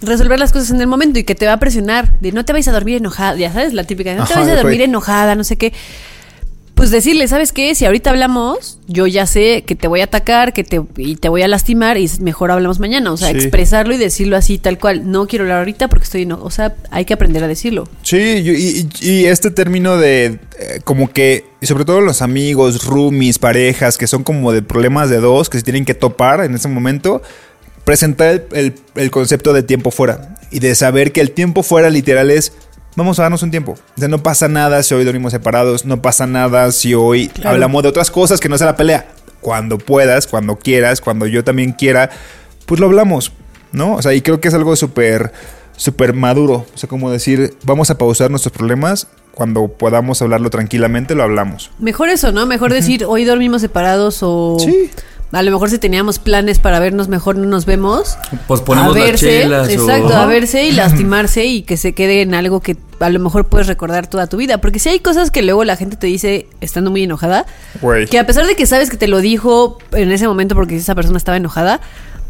[0.00, 2.52] resolver las cosas en el momento y que te va a presionar de no te
[2.52, 5.44] vais a dormir enojada, ya sabes, la típica, no te vais a dormir enojada, no
[5.44, 5.72] sé qué.
[6.78, 7.74] Pues decirle, ¿sabes qué?
[7.74, 11.28] Si ahorita hablamos, yo ya sé que te voy a atacar, que te, y te
[11.28, 13.10] voy a lastimar y mejor hablamos mañana.
[13.12, 13.36] O sea, Sí.
[13.36, 15.10] expresarlo y decirlo así, tal cual.
[15.10, 17.88] No quiero hablar ahorita porque estoy eno- O sea, hay que aprender a decirlo.
[18.02, 22.84] Sí, y, y- y este término de eh, como que, y sobre todo los amigos,
[22.84, 26.54] roomies, parejas, que son como de problemas de dos, que se tienen que topar en
[26.54, 27.22] ese momento,
[27.84, 31.90] presentar el, el- el concepto de tiempo fuera y de saber que el tiempo fuera
[31.90, 32.52] literal es,
[32.96, 33.72] vamos a darnos un tiempo.
[33.72, 37.82] O sea, no pasa nada si hoy dormimos separados, no pasa nada si hoy hablamos
[37.82, 39.08] de otras cosas que no sea la pelea.
[39.40, 42.10] Cuando puedas, cuando quieras, cuando yo también quiera,
[42.66, 43.32] pues lo hablamos,
[43.72, 43.94] ¿no?
[43.94, 45.32] O sea, y creo que es algo súper,
[45.76, 46.66] súper maduro.
[46.74, 49.06] O sea, como decir, vamos a pausar nuestros problemas,
[49.38, 51.70] cuando podamos hablarlo tranquilamente, lo hablamos.
[51.78, 52.44] Mejor eso, ¿no?
[52.46, 54.56] Mejor decir, hoy dormimos separados o...
[54.58, 54.90] Sí.
[55.30, 58.16] A lo mejor si teníamos planes para vernos, mejor no nos vemos.
[58.46, 62.22] Posponemos a las verse, chelas o- exacto, a verse y lastimarse y que se quede
[62.22, 64.58] en algo que a lo mejor puedes recordar toda tu vida.
[64.58, 67.44] Porque si hay cosas que luego la gente te dice estando muy enojada,
[68.10, 70.94] que a pesar de que sabes que te lo dijo en ese momento porque esa
[70.94, 71.80] persona estaba enojada,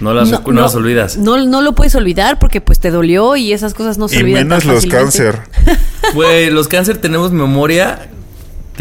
[0.01, 1.17] No las, no, las olvidas.
[1.19, 4.23] No, no lo puedes olvidar porque pues te dolió y esas cosas no se Y
[4.23, 4.49] olvidan.
[4.49, 5.05] menos tan los fácilmente.
[5.05, 5.41] cáncer.
[6.15, 8.09] Güey, los cáncer tenemos memoria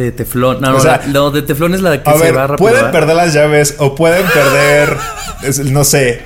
[0.04, 0.62] de teflón.
[0.62, 2.48] No, no, O sea, la- no, de teflón es la que A se ver, va
[2.48, 2.58] rápido.
[2.58, 2.92] pueden ¿verdad?
[2.92, 4.98] perder las llaves o pueden perder,
[5.44, 6.22] es- no sé.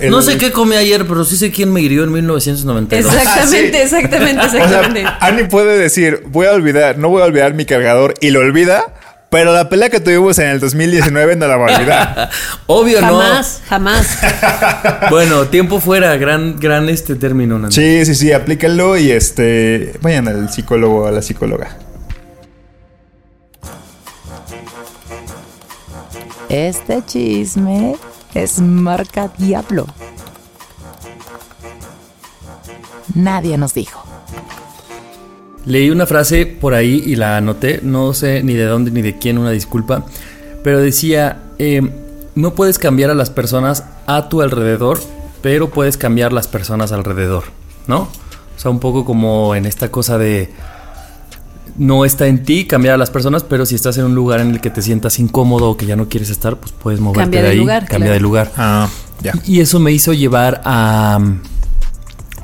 [0.00, 3.12] el- No sé qué comí ayer, pero sí sé quién me hirió en 1992.
[3.14, 5.10] Exactamente, Ah, exactamente, O sea, exactamente.
[5.20, 8.82] Annie puede decir, voy a olvidar, no voy a olvidar mi cargador y lo olvida,
[9.28, 12.30] pero la pelea que tuvimos en el 2019 no la va a olvidar.
[12.66, 14.18] Obvio, jamás, jamás.
[15.02, 15.10] no.
[15.10, 17.70] Bueno, tiempo fuera, gran, gran este término, Nando.
[17.70, 21.76] Sí, sí, sí, aplíquenlo y este, vayan al psicólogo o a la psicóloga.
[26.48, 27.96] Este chisme
[28.34, 29.86] es marca Diablo.
[33.14, 34.02] Nadie nos dijo.
[35.64, 39.18] Leí una frase por ahí y la anoté, no sé ni de dónde ni de
[39.18, 40.06] quién, una disculpa,
[40.64, 41.82] pero decía, eh,
[42.34, 44.98] no puedes cambiar a las personas a tu alrededor,
[45.42, 47.44] pero puedes cambiar las personas alrededor,
[47.86, 48.08] ¿no?
[48.56, 50.50] O sea, un poco como en esta cosa de,
[51.80, 54.50] no está en ti cambiar a las personas, pero si estás en un lugar en
[54.50, 57.40] el que te sientas incómodo o que ya no quieres estar, pues puedes moverte Cambia
[57.40, 58.12] de de ahí, lugar, cambia claro.
[58.12, 58.52] de lugar.
[58.58, 58.88] Ah,
[59.22, 59.32] ya.
[59.46, 61.18] Y eso me hizo llevar a...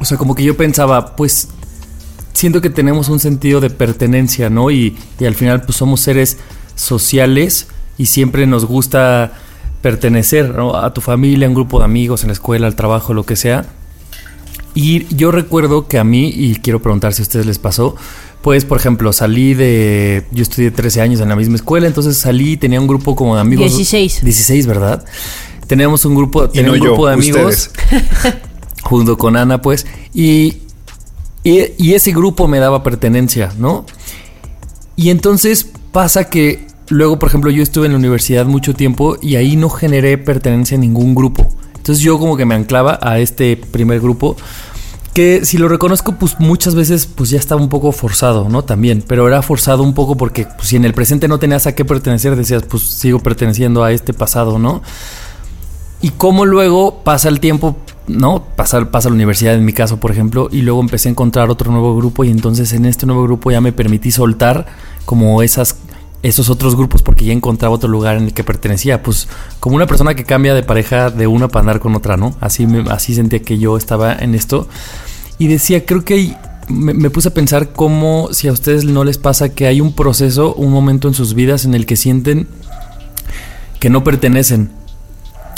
[0.01, 1.49] O sea, como que yo pensaba, pues
[2.33, 4.71] siento que tenemos un sentido de pertenencia, ¿no?
[4.71, 6.39] Y, y al final pues somos seres
[6.75, 7.69] sociales
[7.99, 9.33] y siempre nos gusta
[9.83, 10.77] pertenecer ¿no?
[10.77, 13.37] a tu familia, a un grupo de amigos, en la escuela, al trabajo, lo que
[13.37, 13.67] sea.
[14.75, 17.97] Y yo recuerdo que a mí, y quiero preguntar si a ustedes les pasó,
[18.47, 22.53] pues por ejemplo, salí de, yo estudié 13 años en la misma escuela, entonces salí
[22.53, 23.77] y tenía un grupo como de amigos.
[23.77, 24.23] 16.
[24.23, 25.05] 16, ¿verdad?
[25.67, 28.37] Teníamos un grupo, tenía no un yo, grupo de amigos ustedes.
[28.85, 30.59] junto con Ana, pues, y,
[31.43, 33.85] y, y ese grupo me daba pertenencia, ¿no?
[34.95, 39.35] Y entonces pasa que luego, por ejemplo, yo estuve en la universidad mucho tiempo y
[39.35, 41.49] ahí no generé pertenencia a ningún grupo.
[41.75, 44.37] Entonces yo como que me anclaba a este primer grupo
[45.17, 48.65] que si lo reconozco, pues muchas veces pues ya estaba un poco forzado, ¿no?
[48.65, 51.75] También, pero era forzado un poco porque pues, si en el presente no tenías a
[51.75, 54.83] qué pertenecer, decías, pues sigo perteneciendo a este pasado, ¿no?
[56.03, 58.45] Y cómo luego pasa el tiempo, ¿no?
[58.57, 61.73] Pasa, pasa la universidad en mi caso, por ejemplo, y luego empecé a encontrar otro
[61.73, 64.67] nuevo grupo y entonces en este nuevo grupo ya me permití soltar
[65.07, 65.77] como esas
[66.23, 69.29] esos otros grupos porque ya encontraba otro lugar en el que pertenecía, pues
[69.61, 72.37] como una persona que cambia de pareja de una para andar con otra, ¿no?
[72.41, 74.69] Así me, así sentía que yo estaba en esto.
[75.39, 76.37] Y decía, creo que hay-
[76.69, 80.53] me, puse a pensar cómo si a ustedes no les pasa que hay un proceso,
[80.55, 82.49] un momento en sus vidas en el que sienten
[83.79, 84.71] que no pertenecen,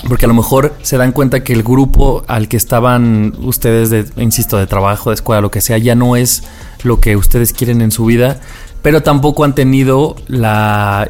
[0.09, 4.05] porque a lo mejor se dan cuenta que el grupo al que estaban ustedes, de,
[4.23, 6.43] insisto, de trabajo, de escuela, lo que sea, ya no es
[6.83, 8.41] lo que ustedes quieren en su vida,
[8.83, 11.09] pero tampoco han tenido la...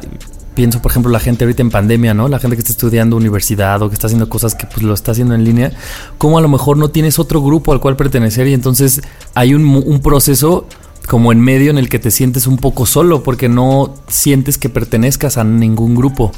[0.55, 2.27] Pienso, por ejemplo, la gente ahorita en pandemia, ¿no?
[2.27, 5.13] La gente que está estudiando universidad o que está haciendo cosas que pues lo está
[5.13, 5.71] haciendo en línea,
[6.17, 9.01] como a lo mejor no tienes otro grupo al cual pertenecer y entonces
[9.35, 10.67] hay un, un proceso
[11.07, 14.67] como en medio en el que te sientes un poco solo porque no sientes que
[14.67, 16.31] pertenezcas a ningún grupo.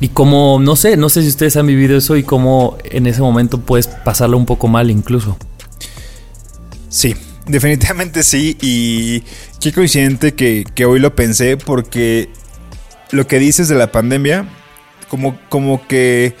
[0.00, 3.20] Y como, no sé, no sé si ustedes han vivido eso y cómo en ese
[3.20, 5.36] momento puedes pasarlo un poco mal incluso.
[6.88, 7.16] Sí,
[7.48, 8.56] definitivamente sí.
[8.60, 9.24] Y
[9.60, 12.28] qué coincidente que, que hoy lo pensé porque
[13.10, 14.48] lo que dices de la pandemia,
[15.08, 16.34] como, como que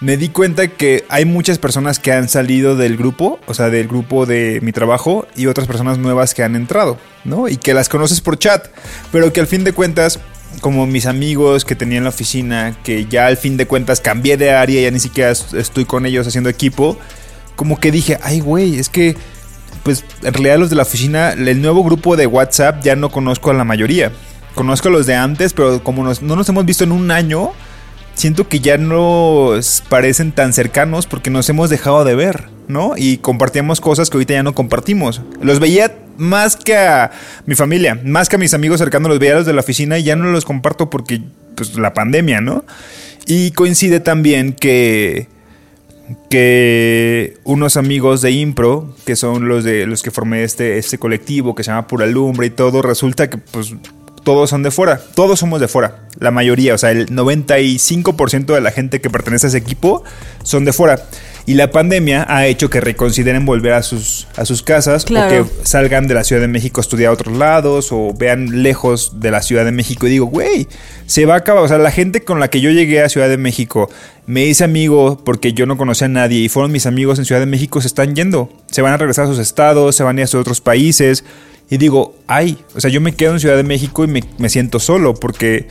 [0.00, 3.88] me di cuenta que hay muchas personas que han salido del grupo, o sea, del
[3.88, 7.48] grupo de mi trabajo, y otras personas nuevas que han entrado, ¿no?
[7.48, 8.68] Y que las conoces por chat,
[9.10, 10.20] pero que al fin de cuentas,
[10.60, 14.36] como mis amigos que tenía en la oficina, que ya al fin de cuentas cambié
[14.36, 16.96] de área, ya ni siquiera est- estoy con ellos haciendo equipo,
[17.56, 19.16] como que dije, ay, güey, es que
[19.82, 23.50] pues en realidad los de la oficina, el nuevo grupo de WhatsApp ya no conozco
[23.50, 24.12] a la mayoría.
[24.54, 27.52] Conozco a los de antes, pero como nos- no nos hemos visto en un año,
[28.14, 32.94] siento que ya nos parecen tan cercanos porque nos hemos dejado de ver, ¿no?
[32.96, 35.22] Y compartíamos cosas que ahorita ya no compartimos.
[35.40, 37.12] Los veía más que a
[37.46, 39.98] mi familia, más que a mis amigos cercanos, los veía a los de la oficina
[39.98, 41.22] y ya no los comparto porque,
[41.54, 42.64] pues, la pandemia, ¿no?
[43.26, 45.28] Y coincide también que
[46.30, 51.54] que unos amigos de Impro, que son los de los que formé este, este colectivo
[51.54, 53.74] que se llama Pura Lumbre y todo, resulta que pues
[54.24, 58.60] todos son de fuera, todos somos de fuera, la mayoría, o sea, el 95% de
[58.60, 60.04] la gente que pertenece a ese equipo
[60.42, 61.02] son de fuera.
[61.48, 65.44] Y la pandemia ha hecho que reconsideren volver a sus, a sus casas Claro.
[65.44, 68.62] o que salgan de la Ciudad de México a estudiar a otros lados o vean
[68.62, 70.68] lejos de la Ciudad de México y digo, güey,
[71.06, 71.64] se va a acabar.
[71.64, 73.88] O sea, la gente con la que yo llegué a Ciudad de México
[74.26, 77.40] me hice amigo porque yo no conocía a nadie y fueron mis amigos en Ciudad
[77.40, 78.52] de México, se están yendo.
[78.70, 81.24] Se van a regresar a sus estados, se van a ir a sus otros países.
[81.70, 84.50] Y digo, ay, o sea, yo me quedo en Ciudad de México y me, me
[84.50, 85.68] siento solo porque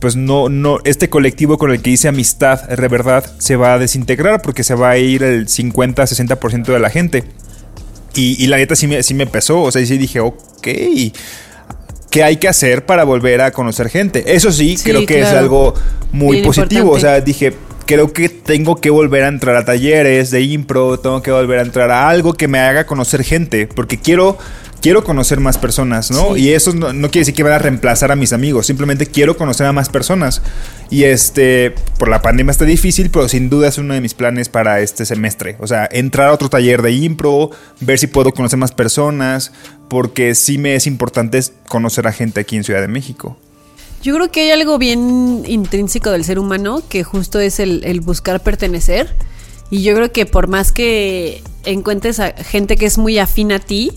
[0.00, 3.78] pues no, no, este colectivo con el que hice amistad de verdad se va a
[3.78, 7.24] desintegrar porque se va a ir el 50-60% de la gente.
[8.14, 10.66] Y, y la neta sí me, sí me pesó, o sea, sí dije, ok,
[12.10, 14.34] ¿qué hay que hacer para volver a conocer gente?
[14.34, 15.74] Eso sí, Sí, creo que es algo
[16.12, 17.24] muy Bien positivo, o sea, importante.
[17.24, 17.52] dije,
[17.86, 21.62] creo que tengo que volver a entrar a talleres de impro, tengo que volver a
[21.62, 24.38] entrar a algo que me haga conocer gente, porque quiero...
[24.80, 26.34] Quiero conocer más personas, ¿no?
[26.34, 26.42] Sí.
[26.42, 29.36] Y eso no, no quiere decir que van a reemplazar a mis amigos, simplemente quiero
[29.36, 30.42] conocer a más personas.
[30.90, 34.48] Y este, por la pandemia está difícil, pero sin duda es uno de mis planes
[34.48, 35.56] para este semestre.
[35.58, 39.52] O sea, entrar a otro taller de impro, ver si puedo conocer más personas,
[39.88, 43.36] porque sí me es importante conocer a gente aquí en Ciudad de México.
[44.02, 48.00] Yo creo que hay algo bien intrínseco del ser humano que justo es el, el
[48.00, 49.12] buscar pertenecer.
[49.70, 53.58] Y yo creo que por más que encuentres a gente que es muy afín a
[53.58, 53.92] ti,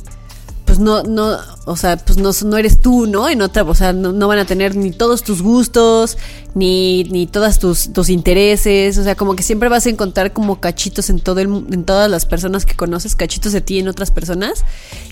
[0.71, 3.29] pues no, no, o sea, pues no, no eres tú, ¿no?
[3.29, 6.17] En otra, o sea, no, van a tener ni todos tus gustos,
[6.55, 8.97] ni, ni todas tus, tus intereses.
[8.97, 12.09] O sea, como que siempre vas a encontrar como cachitos en todo el en todas
[12.09, 14.63] las personas que conoces, cachitos de ti en otras personas.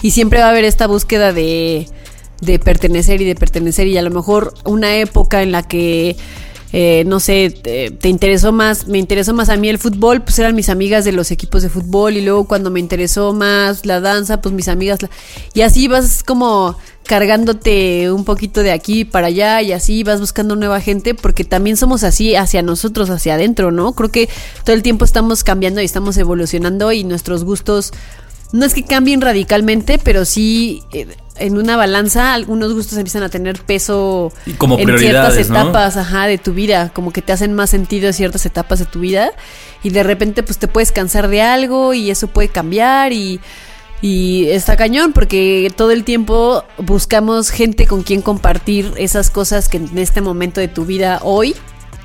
[0.01, 1.89] Y siempre va a haber esta búsqueda de
[2.39, 6.15] de pertenecer y de pertenecer y a lo mejor una época en la que
[6.71, 10.37] eh, no sé, te, te interesó más, me interesó más a mí el fútbol, pues
[10.37, 13.99] eran mis amigas de los equipos de fútbol y luego cuando me interesó más la
[14.01, 14.99] danza, pues mis amigas,
[15.53, 16.77] y así vas como
[17.09, 21.75] cargándote un poquito de aquí para allá y así vas buscando nueva gente porque también
[21.75, 23.93] somos así hacia nosotros, hacia adentro, ¿no?
[23.93, 24.29] Creo que
[24.63, 27.93] todo el tiempo estamos cambiando y estamos evolucionando y nuestros gustos
[28.51, 31.07] no es que cambien radicalmente, pero sí eh,
[31.39, 36.27] en una balanza algunos gustos empiezan a tener peso Y como en ciertas etapas, ajá,
[36.27, 39.31] de tu vida, como que te hacen más sentido ciertas etapas de tu vida
[39.83, 43.39] y de repente pues te puedes cansar de algo y eso puede cambiar y
[44.01, 49.77] y está cañón porque todo el tiempo buscamos gente con quien compartir esas cosas que
[49.77, 51.53] en este momento de tu vida hoy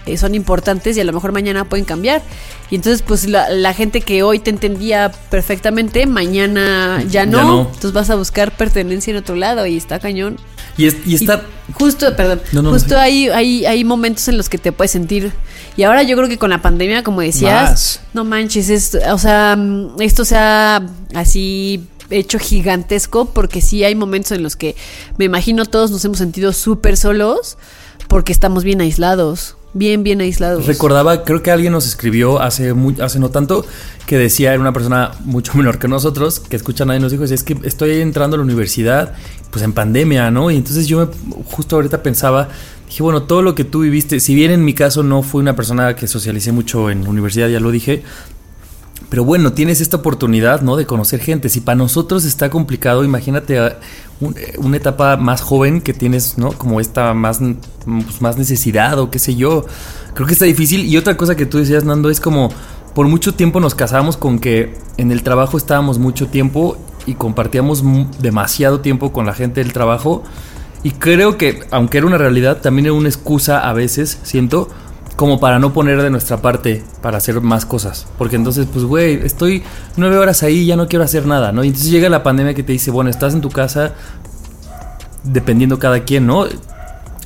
[0.06, 2.22] eh, son importantes y a lo mejor mañana pueden cambiar.
[2.70, 7.38] Y entonces, pues la, la gente que hoy te entendía perfectamente, mañana ya no.
[7.38, 7.60] Ya no.
[7.66, 10.36] Entonces vas a buscar pertenencia en otro lado y está cañón.
[10.76, 11.42] Y, es- y está.
[11.74, 13.00] Justo, perdón, No, no, justo no.
[13.00, 15.32] hay, hay, hay momentos en los que te puedes sentir.
[15.76, 18.00] Y ahora yo creo que con la pandemia, como decías, Más.
[18.12, 19.56] no manches, es, o sea,
[20.00, 20.82] esto se ha
[21.14, 24.76] así hecho gigantesco porque sí hay momentos en los que
[25.16, 27.56] me imagino todos nos hemos sentido súper solos
[28.08, 30.66] porque estamos bien aislados, bien, bien aislados.
[30.66, 33.66] Recordaba, creo que alguien nos escribió hace, mu- hace no tanto
[34.06, 37.24] que decía, era una persona mucho menor que nosotros, que escucha a nadie nos dijo,
[37.24, 39.14] es que estoy entrando a la universidad,
[39.50, 40.50] pues en pandemia, ¿no?
[40.50, 42.48] Y entonces yo me, justo ahorita pensaba,
[42.88, 45.56] dije, bueno, todo lo que tú viviste, si bien en mi caso no fui una
[45.56, 48.02] persona que socialicé mucho en universidad, ya lo dije,
[49.14, 50.74] pero bueno, tienes esta oportunidad, ¿no?
[50.74, 51.48] De conocer gente.
[51.48, 53.60] Si para nosotros está complicado, imagínate
[54.20, 56.50] un- eh, una etapa más joven que tienes, ¿no?
[56.50, 57.38] Como esta más,
[57.84, 59.66] pues, más necesidad o qué sé yo.
[60.14, 60.84] Creo que está difícil.
[60.86, 62.48] Y otra cosa que tú decías, Nando, es como
[62.92, 67.84] por mucho tiempo nos casábamos con que en el trabajo estábamos mucho tiempo y compartíamos
[68.20, 70.24] demasiado tiempo con la gente del trabajo.
[70.82, 74.70] Y creo que, aunque era una realidad, también era una excusa a veces, siento,
[75.16, 78.06] como para no poner de nuestra parte para hacer más cosas.
[78.18, 79.62] Porque entonces, pues, güey, estoy
[79.96, 81.62] nueve horas ahí ya no quiero hacer nada, ¿no?
[81.64, 83.92] Y entonces llega la pandemia que te dice, bueno, estás en tu casa,
[85.22, 86.46] dependiendo cada quien, ¿no?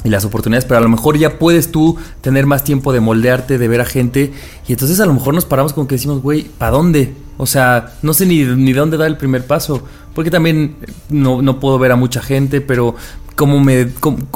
[0.04, 3.58] Y las oportunidades, pero a lo mejor ya puedes tú tener más tiempo de moldearte,
[3.58, 4.32] de ver a gente.
[4.68, 7.14] Y entonces a lo mejor nos paramos con que decimos, güey, ¿para dónde?
[7.36, 9.82] O sea, no sé ni, ni de dónde dar el primer paso.
[10.18, 10.74] Porque también
[11.10, 12.96] no, no puedo ver a mucha gente, pero
[13.36, 13.86] cómo me,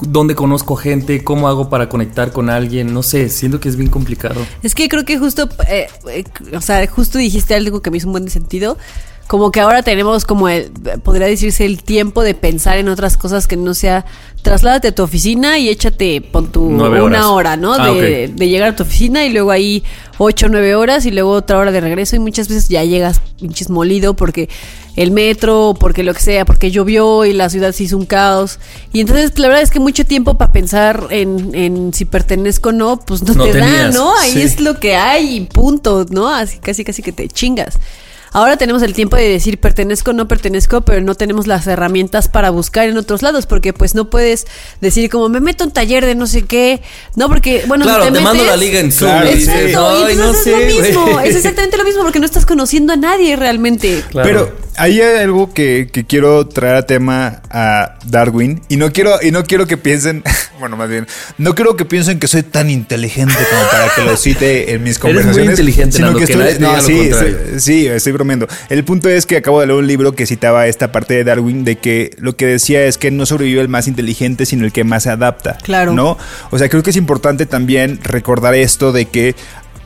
[0.03, 3.91] dónde conozco gente, cómo hago para conectar con alguien, no sé, siento que es bien
[3.91, 4.41] complicado.
[4.63, 6.23] Es que creo que justo, eh, eh,
[6.55, 8.79] o sea, justo dijiste algo que me hizo un buen sentido.
[9.27, 10.71] Como que ahora tenemos como, el,
[11.03, 14.05] podría decirse, el tiempo de pensar en otras cosas que no sea,
[14.43, 17.25] trasládate a tu oficina y échate, pon tu Nueve una horas.
[17.27, 17.73] hora, ¿no?
[17.73, 19.85] Ah, de, de llegar a tu oficina y luego ahí
[20.19, 23.71] ocho, nueve horas y luego otra hora de regreso y muchas veces ya llegas pinches
[23.71, 24.49] molido porque
[24.97, 28.59] el metro, porque lo que sea, porque llovió y la ciudad se hizo un caos.
[28.93, 32.73] Y entonces la verdad es que mucho tiempo para pensar en, en si pertenezco o
[32.73, 34.15] no, pues no, No te da, ¿no?
[34.19, 34.43] Ahí sí.
[34.43, 36.29] es lo que hay y punto, ¿no?
[36.29, 37.79] Así casi casi que te chingas.
[38.33, 42.29] Ahora tenemos el tiempo de decir pertenezco o no pertenezco, pero no tenemos las herramientas
[42.29, 44.47] para buscar en otros lados, porque pues no puedes
[44.81, 46.81] decir como me meto un taller de no sé qué,
[47.15, 49.11] no porque bueno claro, si te, te, mando la liga en Zoom.
[49.11, 51.29] Claro, Exacto, y "Ay, no sé, es lo mismo, güey".
[51.29, 54.03] es exactamente lo mismo porque no estás conociendo a nadie realmente.
[54.11, 54.27] Claro.
[54.27, 59.19] Pero ahí hay algo que, que quiero traer a tema a Darwin y no quiero
[59.23, 60.23] y no quiero que piensen,
[60.59, 61.07] bueno, más bien,
[61.39, 64.97] no quiero que piensen que soy tan inteligente como para que lo cite en mis
[64.97, 65.51] Eres muy conversaciones.
[65.51, 68.47] inteligente, Nando, que diga lo sí, sí, sí, estoy bromeando.
[68.69, 71.65] El punto es que acabo de leer un libro que citaba esta parte de Darwin
[71.65, 74.85] de que lo que decía es que no sobrevive el más inteligente, sino el que
[74.85, 75.59] más se adapta.
[75.63, 75.93] Claro.
[75.93, 76.17] ¿No?
[76.51, 79.35] O sea, creo que es importante también recordar esto de que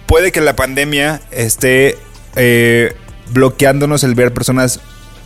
[0.06, 1.98] puede que la pandemia esté
[2.36, 2.94] eh,
[3.32, 4.80] bloqueándonos el ver personas,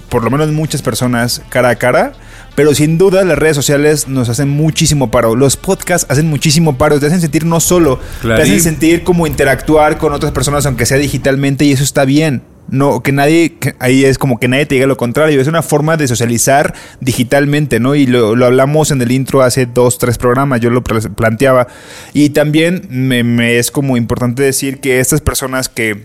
[0.09, 2.12] por lo menos muchas personas, cara a cara.
[2.57, 5.37] Pero sin duda las redes sociales nos hacen muchísimo paro.
[5.37, 6.99] Los podcasts hacen muchísimo paro.
[6.99, 10.99] Te hacen sentir no solo, te hacen sentir como interactuar con otras personas, aunque sea
[10.99, 12.42] digitalmente, y eso está bien.
[12.71, 15.41] No, que nadie, ahí es como que nadie te diga lo contrario.
[15.41, 17.97] Es una forma de socializar digitalmente, ¿no?
[17.97, 21.67] Y lo, lo hablamos en el intro hace dos, tres programas, yo lo pla- planteaba.
[22.13, 26.05] Y también me, me es como importante decir que estas personas que,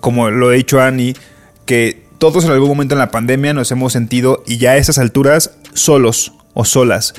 [0.00, 1.14] como lo he dicho Annie,
[1.66, 4.96] que todos en algún momento en la pandemia nos hemos sentido, y ya a estas
[4.96, 7.12] alturas, solos o solas.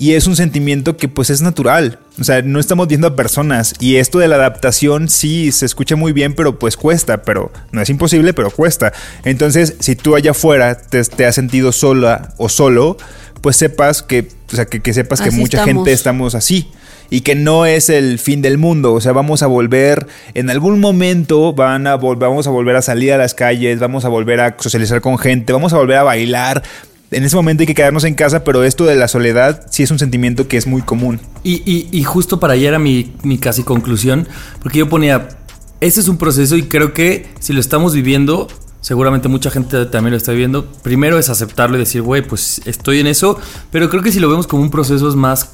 [0.00, 1.98] Y es un sentimiento que pues es natural.
[2.20, 3.74] O sea, no estamos viendo a personas.
[3.80, 7.22] Y esto de la adaptación sí se escucha muy bien, pero pues cuesta.
[7.22, 8.92] Pero no es imposible, pero cuesta.
[9.24, 12.96] Entonces, si tú allá afuera te, te has sentido sola o solo,
[13.40, 15.74] pues sepas que, o sea, que, que sepas que mucha estamos.
[15.84, 16.70] gente estamos así.
[17.10, 18.92] Y que no es el fin del mundo.
[18.92, 22.82] O sea, vamos a volver, en algún momento van a vol- vamos a volver a
[22.82, 26.02] salir a las calles, vamos a volver a socializar con gente, vamos a volver a
[26.02, 26.62] bailar.
[27.10, 29.90] En ese momento hay que quedarnos en casa, pero esto de la soledad sí es
[29.90, 31.20] un sentimiento que es muy común.
[31.42, 34.28] Y, y- justo para allá era mi, mi casi conclusión,
[34.62, 35.28] porque yo ponía,
[35.80, 38.48] ese es un proceso y creo que si lo estamos viviendo,
[38.80, 43.00] seguramente mucha gente también lo está viviendo, primero es aceptarlo y decir, güey, pues estoy
[43.00, 43.38] en eso,
[43.70, 45.50] pero creo que si lo vemos como un proceso es más,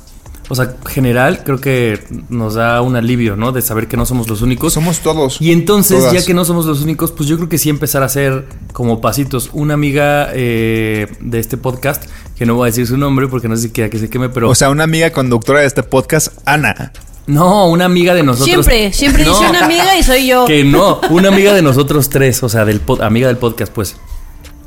[0.49, 3.51] o sea, general, creo que nos da un alivio, ¿no?
[3.53, 4.73] De saber que no somos los únicos.
[4.75, 5.41] Somos todos.
[5.41, 6.13] Y entonces, Todas.
[6.13, 9.01] ya que no somos los únicos, pues yo creo que sí empezar a hacer como
[9.01, 9.51] pasitos.
[9.55, 12.05] Una amiga eh, de este podcast,
[12.37, 14.29] que no voy a decir su nombre porque no sé si quiera que se queme,
[14.29, 14.51] pero...
[14.51, 16.93] O sea, una amiga conductora de este podcast, Ana.
[17.27, 18.67] No, una amiga de nosotros.
[18.67, 20.45] Siempre, siempre No, dice una amiga y soy yo.
[20.45, 23.97] Que no, una amiga de nosotros tres, o sea, del pod- amiga del podcast, pues.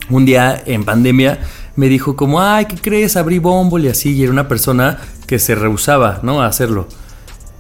[0.10, 1.40] Un día en pandemia
[1.76, 3.16] me dijo como, ay, ¿qué crees?
[3.16, 4.98] Abrí Bumble y así, y era una persona
[5.28, 6.42] que se rehusaba, ¿no?
[6.42, 6.88] A hacerlo.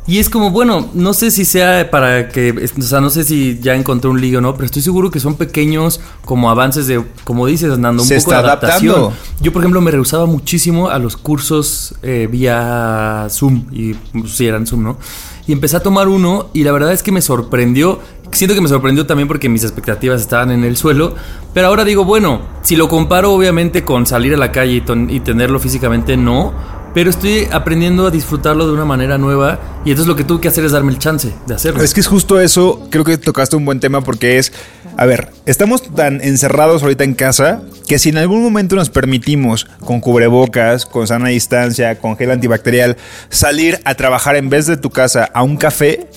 [0.09, 3.59] Y es como, bueno, no sé si sea para que, o sea, no sé si
[3.61, 7.03] ya encontré un ligue o no, pero estoy seguro que son pequeños como avances de,
[7.25, 8.95] como dices, Nando, un Se poco de está adaptación.
[8.95, 9.17] adaptando.
[9.41, 14.47] Yo, por ejemplo, me rehusaba muchísimo a los cursos eh, vía Zoom, y pues, sí,
[14.47, 14.97] eran Zoom, ¿no?
[15.45, 17.99] Y empecé a tomar uno y la verdad es que me sorprendió.
[18.31, 21.15] Siento que me sorprendió también porque mis expectativas estaban en el suelo.
[21.53, 25.19] Pero ahora digo, bueno, si lo comparo obviamente con salir a la calle y, y
[25.21, 26.53] tenerlo físicamente, no.
[26.97, 30.47] Pero estoy aprendiendo a disfrutarlo de una manera nueva y entonces lo que tuve que
[30.47, 31.83] hacer es darme el chance de hacerlo.
[31.83, 34.51] Es que es justo eso, creo que tocaste un buen tema porque es,
[34.97, 39.67] a ver, estamos tan encerrados ahorita en casa que si en algún momento nos permitimos
[39.85, 42.97] con cubrebocas, con sana distancia, con gel antibacterial,
[43.29, 46.07] salir a trabajar en vez de tu casa a un café,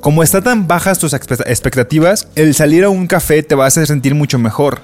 [0.00, 3.68] como está tan bajas tus expe- expectativas, el salir a un café te va a
[3.68, 4.80] hacer sentir mucho mejor.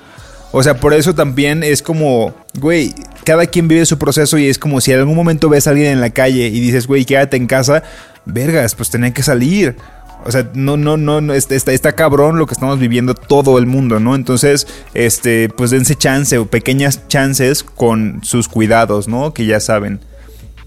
[0.54, 2.92] O sea, por eso también es como, güey,
[3.24, 5.92] cada quien vive su proceso y es como si en algún momento ves a alguien
[5.92, 7.82] en la calle y dices, güey, quédate en casa,
[8.24, 9.76] vergas, pues tenía que salir.
[10.24, 13.58] O sea, no, no, no, no, está, está, está cabrón lo que estamos viviendo todo
[13.58, 14.14] el mundo, ¿no?
[14.14, 19.34] Entonces, este, pues dense chance o pequeñas chances con sus cuidados, ¿no?
[19.34, 19.98] Que ya saben.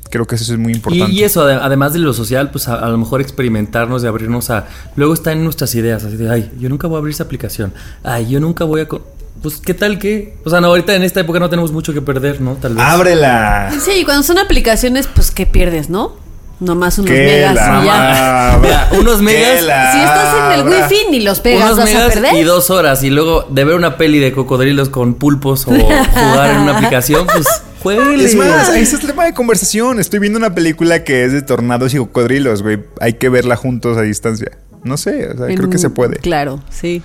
[0.10, 1.12] Creo que eso es muy importante.
[1.12, 4.50] y eso, ade- además de lo social, pues a, a lo mejor experimentarnos y abrirnos
[4.50, 4.68] a...
[4.98, 7.74] Luego está en nuestras ideas, así de, ay, yo nunca voy a abrir esa aplicación.
[8.04, 8.88] Ay, yo nunca voy a...
[9.36, 9.42] co-".
[9.42, 10.36] Pues, ¿qué tal que?
[10.44, 12.54] O sea, no, ahorita en esta época no tenemos mucho que perder, ¿no?
[12.56, 12.84] Tal vez.
[12.84, 13.72] ¡Ábrela!
[13.84, 16.24] Sí, cuando son aplicaciones, pues que pierdes, ¿no?
[16.60, 18.60] Nomás unos ¡Que megas la y ya.
[18.62, 21.90] Mira, unos megas, ¡Que la Si estás en el wifi ni los pegas, Unos vas
[21.90, 22.34] a megas perder.
[22.36, 23.04] y dos horas.
[23.04, 27.28] Y luego de ver una peli de cocodrilos con pulpos o jugar en una aplicación,
[27.28, 27.46] pues
[27.84, 28.24] jueguele.
[28.24, 30.00] Es más, ese es el tema de conversación.
[30.00, 32.80] Estoy viendo una película que es de tornados y cocodrilos, güey.
[33.02, 34.52] Hay que verla juntos a distancia.
[34.82, 36.16] No sé, o sea, creo que se puede.
[36.20, 37.04] Claro, sí.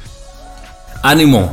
[1.03, 1.53] Ánimo.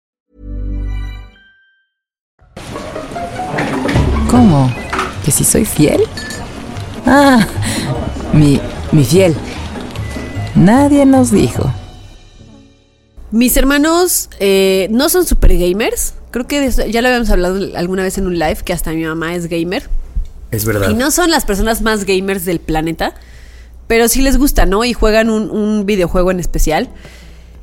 [4.31, 4.71] ¿Cómo?
[5.25, 6.01] ¿Que si soy fiel?
[7.05, 7.45] Ah,
[8.33, 8.59] mi,
[8.91, 9.35] mi fiel.
[10.55, 11.71] Nadie nos dijo.
[13.31, 16.13] Mis hermanos eh, no son super gamers.
[16.31, 19.03] Creo que eso- ya lo habíamos hablado alguna vez en un live, que hasta mi
[19.03, 19.89] mamá es gamer.
[20.51, 20.89] Es verdad.
[20.89, 23.13] Y no son las personas más gamers del planeta,
[23.87, 24.83] pero sí les gusta, ¿no?
[24.83, 26.89] Y juegan un, un videojuego en especial.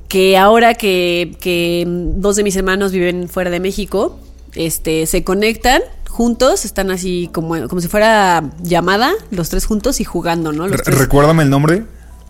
[0.08, 4.18] Que ahora que, que dos de mis hermanos viven fuera de México,
[4.66, 10.04] este, se conectan juntos, están así como, como si fuera llamada, los tres juntos y
[10.04, 10.66] jugando, ¿no?
[10.68, 10.98] Los Re- tres.
[10.98, 11.84] Recuérdame el nombre.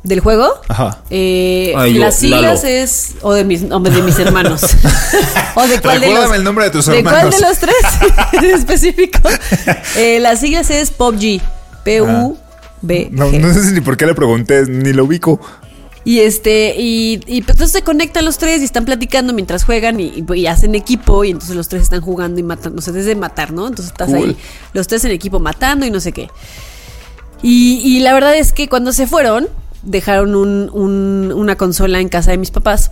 [0.04, 0.48] ¿Del juego?
[0.68, 1.02] Ajá.
[1.10, 2.68] Eh, Ay, yo, las siglas Lalo.
[2.68, 3.14] es.
[3.22, 4.62] O de mis, o de mis hermanos.
[5.56, 6.14] o de cuál de los.
[6.14, 7.34] Recuérdame el nombre de tus ¿De cuál hermanos.
[7.40, 7.74] de los tres
[8.34, 9.18] en específico?
[9.96, 11.40] Eh, las siglas es PUBG.
[11.84, 13.08] P-U-B.
[13.10, 15.40] No, no sé ni por qué le pregunté, ni lo ubico.
[16.08, 20.00] Y este, y, y pues entonces se conectan los tres y están platicando mientras juegan
[20.00, 22.96] y, y- y hacen equipo y entonces los tres están jugando y matando, o sea,
[22.96, 23.66] es de matar, ¿no?
[23.68, 24.30] Entonces estás Cool.
[24.30, 24.36] ahí,
[24.72, 26.30] los tres en equipo matando y no sé qué.
[27.42, 29.48] Y, y la verdad es que cuando se fueron,
[29.82, 32.90] dejaron un- un- una consola en casa de mis papás.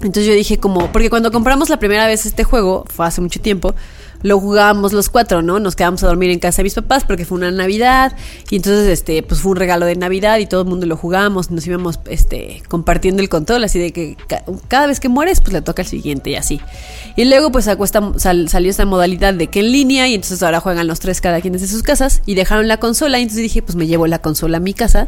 [0.00, 3.40] Entonces yo dije como, porque cuando compramos la primera vez este juego, fue hace mucho
[3.40, 3.74] tiempo,
[4.24, 5.60] lo jugábamos los cuatro, ¿no?
[5.60, 8.16] Nos quedamos a dormir en casa de mis papás porque fue una Navidad
[8.50, 11.50] y entonces este pues fue un regalo de Navidad y todo el mundo lo jugábamos,
[11.50, 15.52] nos íbamos este compartiendo el control así de que ca- cada vez que mueres pues
[15.52, 16.58] le toca al siguiente y así.
[17.16, 20.42] Y luego pues sacó esta- sal- salió esta modalidad de que en línea y entonces
[20.42, 23.42] ahora juegan los tres cada quien desde sus casas y dejaron la consola y entonces
[23.42, 25.06] dije pues me llevo la consola a mi casa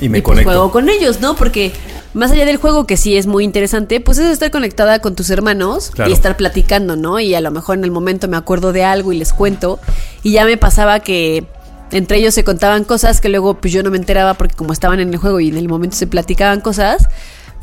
[0.00, 1.36] Y me pues, juego con ellos, ¿no?
[1.36, 1.70] Porque
[2.14, 5.30] más allá del juego, que sí es muy interesante, pues es estar conectada con tus
[5.30, 6.10] hermanos Claro.
[6.10, 7.20] y estar platicando, ¿no?
[7.20, 9.78] Y a lo mejor en el momento me acuerdo de algo y les cuento.
[10.22, 11.44] Y ya me pasaba que
[11.90, 15.00] entre ellos se contaban cosas que luego pues yo no me enteraba porque como estaban
[15.00, 17.08] en el juego y en el momento se platicaban cosas,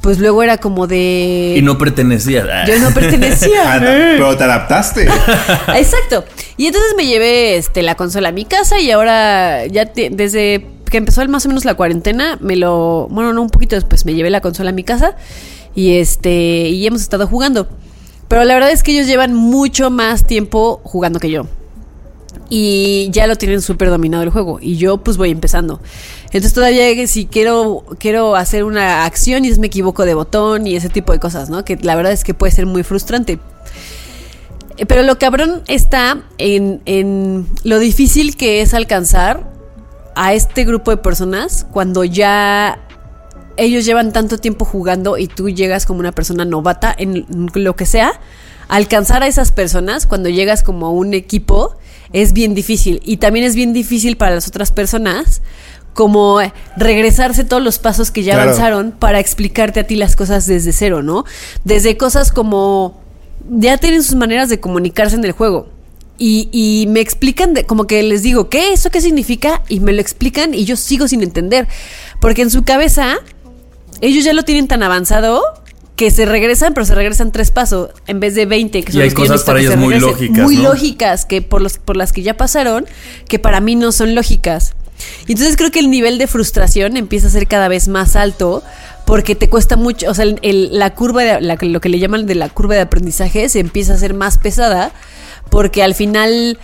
[0.02, 1.56] pues luego era como de...
[1.58, 2.66] Y no pertenecía.
[2.66, 3.64] Yo no pertenecía.
[3.76, 5.04] Ah, Pero te adaptaste.
[5.76, 6.26] Exacto.
[6.58, 10.68] Y entonces me llevé este, la consola a mi casa y ahora ya te- desde
[10.90, 13.08] que empezó el- más o menos la cuarentena, me lo...
[13.10, 15.16] Bueno, no, un poquito después me llevé la consola a mi casa
[15.74, 17.68] y este y hemos estado jugando.
[18.28, 21.48] Pero la verdad es que ellos llevan mucho más tiempo jugando que yo.
[22.50, 24.60] Y ya lo tienen súper dominado el juego.
[24.62, 25.80] Y yo pues voy empezando.
[26.26, 30.90] Entonces todavía si quiero, quiero hacer una acción y me equivoco de botón y ese
[30.90, 31.64] tipo de cosas, ¿no?
[31.64, 33.40] Que la verdad es que puede ser muy frustrante.
[34.78, 39.50] Eh, Pero lo cabrón está en, en lo difícil que es alcanzar
[40.16, 42.80] a este grupo de personas cuando ya
[43.58, 47.86] ellos llevan tanto tiempo jugando y tú llegas como una persona novata en lo que
[47.86, 48.20] sea.
[48.68, 51.76] Alcanzar a esas personas cuando llegas como a un equipo
[52.14, 53.01] es bien difícil.
[53.06, 55.41] Y también es bien difícil para las otras personas
[55.93, 56.39] como
[56.76, 58.49] regresarse todos los pasos que ya Claro.
[58.49, 61.24] avanzaron para explicarte a ti las cosas desde cero, ¿no?
[61.64, 62.99] Desde cosas como
[63.49, 65.70] ya tienen sus maneras de comunicarse en el juego.
[66.18, 68.74] Y, y me explican, de, como que les digo, ¿qué?
[68.74, 69.62] ¿Eso qué significa?
[69.68, 71.68] Y me lo explican y yo sigo sin entender.
[72.22, 73.18] Porque en su cabeza,
[74.02, 75.43] ellos ya lo tienen tan avanzado
[75.96, 78.84] que se regresan, pero se regresan tres pasos en vez de 20.
[78.84, 80.12] Que Y son hay los cosas para ellos muy regresen.
[80.12, 80.64] lógicas, Muy ¿no?
[80.64, 82.86] lógicas, que por, los, por las que ya pasaron,
[83.30, 84.74] que para mí no son lógicas.
[85.28, 88.64] Y entonces creo que el nivel de frustración empieza a ser cada vez más alto
[89.06, 92.00] porque te cuesta mucho, o sea, el- el- la curva, de, la- lo que le
[92.00, 94.91] llaman de la curva de aprendizaje se empieza a hacer más pesada
[95.50, 96.58] porque al final,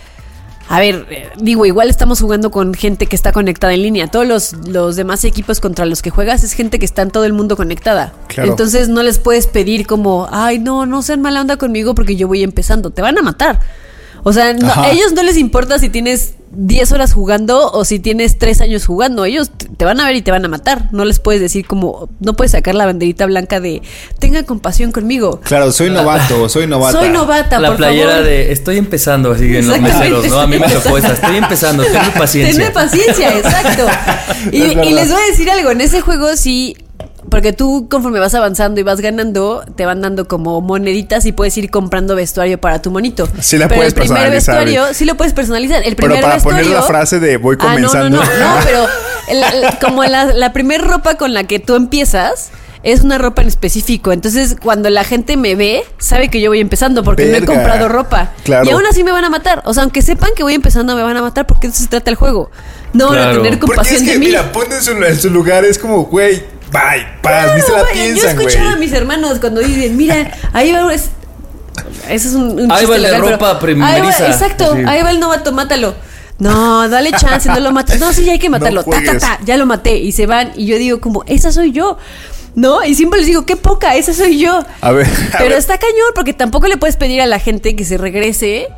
[0.74, 4.06] a ver, eh, digo, igual estamos jugando con gente que está conectada en línea.
[4.06, 7.26] Todos los, los demás equipos contra los que juegas es gente que está en todo
[7.26, 8.14] el mundo conectada.
[8.28, 8.48] Claro.
[8.50, 12.26] Entonces no les puedes pedir como, ay, no, no sean mala onda conmigo porque yo
[12.26, 12.88] voy empezando.
[12.90, 13.60] Te van a matar.
[14.22, 17.98] O sea, no- a ellos no les importa si tienes 10 horas jugando o si
[17.98, 19.24] tienes 3 años jugando.
[19.24, 20.88] Ellos te van a ver y te van a matar.
[20.92, 23.82] No les puedes decir como, no puedes sacar la banderita blanca de,
[24.18, 25.40] tenga compasión conmigo.
[25.40, 26.98] Claro, soy novato, soy novata.
[26.98, 28.24] Soy novata, La por playera favor.
[28.26, 30.40] de estoy empezando, así en los meseros, ¿no?
[30.40, 32.56] A mí me tocó esa, estoy empezando, tenme paciencia.
[32.56, 33.86] Tener paciencia, exacto.
[34.50, 36.76] Y, y les voy a decir algo, en ese juego sí,
[37.32, 41.56] porque tú conforme vas avanzando y vas ganando, te van dando como moneditas y puedes
[41.58, 43.28] ir comprando vestuario para tu monito.
[43.40, 44.64] Sí la pero puedes el primer personalizar.
[44.66, 45.82] vestuario sí lo puedes personalizar.
[45.84, 48.18] El Pero primer para poner la frase de voy Ah, no, comenzando.
[48.18, 48.86] no, no, no, pero
[49.40, 52.50] la- la- como la, la primer ropa con la que tú empiezas
[52.84, 54.12] es una ropa en específico.
[54.12, 57.88] Entonces, cuando la gente me ve, sabe que yo voy empezando porque no he comprado
[57.88, 58.32] ropa.
[58.44, 58.66] Claro.
[58.66, 59.62] Y aún así me van a matar.
[59.64, 62.10] O sea, aunque sepan que voy empezando, me van a matar porque eso se trata
[62.10, 62.50] el juego.
[62.92, 64.26] No van a tener compasión es que, de mí.
[64.26, 66.42] mira, su, en su lugar, es como, güey,
[66.72, 68.26] bye, paz, ni se la Claro, güey, yo güey.
[68.46, 71.10] escuchaba a mis hermanos cuando dicen, mira, ahí va es-
[72.08, 74.26] Ese es un, un Ahí va pero- ropa ahí va- primeriza.
[74.26, 74.82] exacto, Sí.
[74.86, 75.94] ahí va el novato, mátalo.
[76.38, 78.00] No, dale chance, no lo mates.
[78.00, 78.82] No, sí, ya hay que matarlo.
[78.84, 79.96] ta, ta, ta, ya lo maté.
[79.98, 80.50] Y se van.
[80.56, 81.98] Y yo digo, como, esa soy yo.
[82.54, 82.84] ¿No?
[82.84, 84.62] Y siempre les digo, qué poca, esa soy yo.
[84.82, 85.58] A ver, a Pero ver.
[85.58, 88.68] está cañón, porque tampoco le puedes pedir a la gente que se regrese.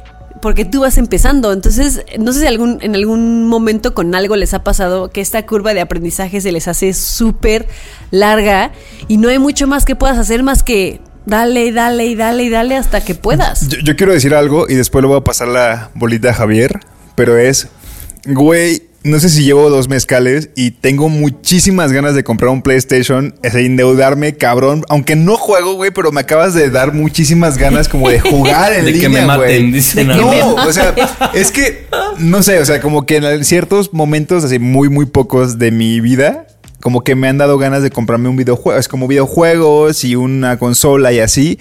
[0.45, 1.55] Porque tú vas empezando.
[1.55, 5.47] Entonces, no sé si algún, en algún momento con algo les ha pasado que esta
[5.47, 7.67] curva de aprendizaje se les hace súper
[8.11, 8.71] larga
[9.09, 12.43] y no hay mucho más que puedas hacer más que dale, y dale y dale
[12.43, 13.69] y dale hasta que puedas.
[13.69, 16.79] Yo, yo quiero decir algo y después le voy a pasar la bolita a Javier,
[17.15, 17.69] pero es,
[18.27, 23.35] güey, no sé si llevo dos mezcales y tengo muchísimas ganas de comprar un PlayStation,
[23.43, 28.09] es endeudarme, cabrón, aunque no juego, güey, pero me acabas de dar muchísimas ganas como
[28.09, 30.95] de jugar en De que línea, me maten, que me No, o sea,
[31.35, 31.87] es que,
[32.17, 36.01] no sé, o sea, como que en ciertos momentos, así muy, muy pocos de mi
[36.01, 36.47] vida,
[36.81, 40.59] como que me han dado ganas de comprarme un videojuego, es como videojuegos y una
[40.59, 41.59] consola y así.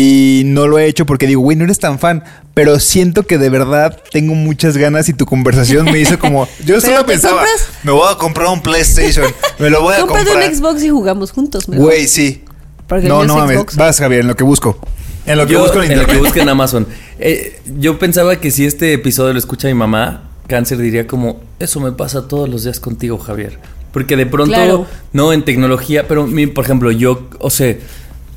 [0.00, 2.22] Y no lo he hecho porque digo, güey, no eres tan fan.
[2.54, 6.46] Pero siento que de verdad tengo muchas ganas y tu conversación me hizo como.
[6.64, 9.26] Yo solo pensaba, compras- me voy a comprar un PlayStation.
[9.58, 10.50] Me lo voy a Cómprate comprar.
[10.50, 11.68] un Xbox y jugamos juntos.
[11.68, 11.86] mejor.
[11.86, 12.44] Güey, sí.
[12.86, 13.56] Porque no, no mames.
[13.56, 13.76] Xbox.
[13.76, 14.78] Vas, Javier, en lo que busco.
[15.26, 16.86] En lo que Yo, busco en en lo que busque en Amazon.
[17.18, 21.80] Eh, yo pensaba que si este episodio lo escucha mi mamá, Cáncer diría como, eso
[21.80, 23.58] me pasa todos los días contigo, Javier.
[23.92, 24.86] Porque de pronto, Claro.
[25.12, 27.74] no en tecnología, pero mi- por ejemplo, yo, o sea,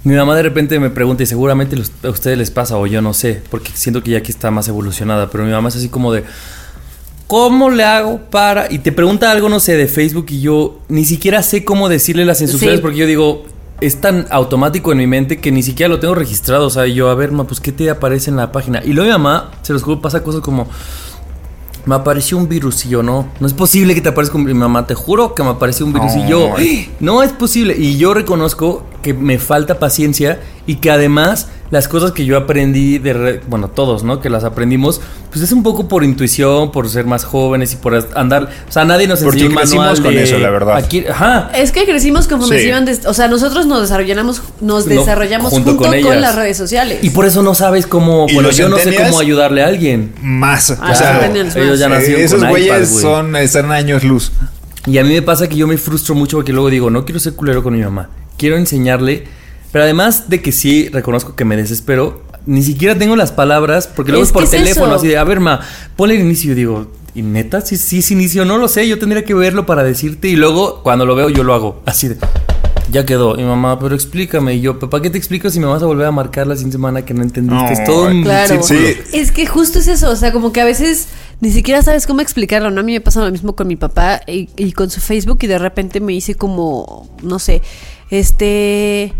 [0.03, 3.01] mi mamá de repente me pregunta y seguramente los- a ustedes les pasa o yo
[3.01, 5.89] no sé, porque siento que ya aquí está más evolucionada, pero mi mamá es así
[5.89, 6.23] como de,
[7.27, 8.71] ¿cómo le hago para...?
[8.71, 12.25] Y te pregunta algo, no sé, de Facebook y yo ni siquiera sé cómo decirle
[12.25, 12.81] las instrucciones Sí.
[12.81, 13.43] porque yo digo,
[13.79, 16.67] es tan automático en mi mente que ni siquiera lo tengo registrado.
[16.67, 18.81] O sea, yo, a ver, ma, pues, ¿qué te aparece en la página?
[18.83, 20.67] Y luego mi mamá, se los juro, pasa cosas como...
[21.85, 23.27] me apareció un virus y yo no.
[23.39, 25.93] No es posible que te aparezca un mi mamá, te juro que me apareció un
[25.93, 26.53] virus y yo.
[26.99, 27.75] No es posible.
[27.77, 32.97] Y yo reconozco que me falta paciencia y que además las cosas que yo aprendí
[32.99, 34.19] de re- bueno, todos, ¿no?
[34.19, 35.01] Que las aprendimos,
[35.31, 38.83] pues es un poco por intuición, por ser más jóvenes y por andar, o sea,
[38.85, 40.75] nadie nos Porque enseñó un crecimos manual con de- eso, la verdad.
[40.75, 41.49] aquí- ajá.
[41.55, 42.69] Es que crecimos conforme Sí.
[42.85, 46.99] des- o sea, nosotros nos desarrollamos, nos No, desarrollamos junto junto, con las redes sociales.
[47.01, 50.13] Y por eso no sabes cómo, ¿Y bueno, yo no sé cómo ayudarle a alguien.
[50.21, 50.71] Más.
[50.71, 54.31] Ah, o sea, ellos ya eh, nacieron esos con güeyes son, están años luz.
[54.87, 57.19] Y a mí me pasa que yo me frustro mucho porque luego digo, no quiero
[57.19, 58.09] ser culero con mi mamá.
[58.37, 59.23] Quiero enseñarle.
[59.71, 64.11] Pero además de que sí reconozco que me desespero, ni siquiera tengo las palabras, porque
[64.11, 64.95] luego es, Es por teléfono, eso.
[64.95, 65.61] así de, a ver, ma,
[65.95, 66.51] ponle el inicio.
[66.51, 67.61] Y digo, ¿y neta?
[67.61, 70.27] Sí, sí, es inicio, no lo sé, yo tendría que verlo para decirte.
[70.27, 71.81] Y luego, cuando lo veo, yo lo hago.
[71.85, 72.17] Así de,
[72.91, 73.39] ya quedó.
[73.39, 74.55] Y mamá, pero explícame.
[74.55, 76.73] Y yo, ¿para qué te explico si me vas a volver a marcar la siguiente
[76.75, 77.73] semana que no entendiste?
[77.73, 78.61] es todo un Claro.
[78.63, 78.75] Sí.
[79.13, 81.07] Es que justo es eso, o sea, como que a veces
[81.39, 82.81] ni siquiera sabes cómo explicarlo, ¿no?
[82.81, 85.47] A mí me pasa lo mismo con mi papá y, y con su Facebook y
[85.47, 87.61] de repente me dice como, no sé,
[88.09, 89.13] este,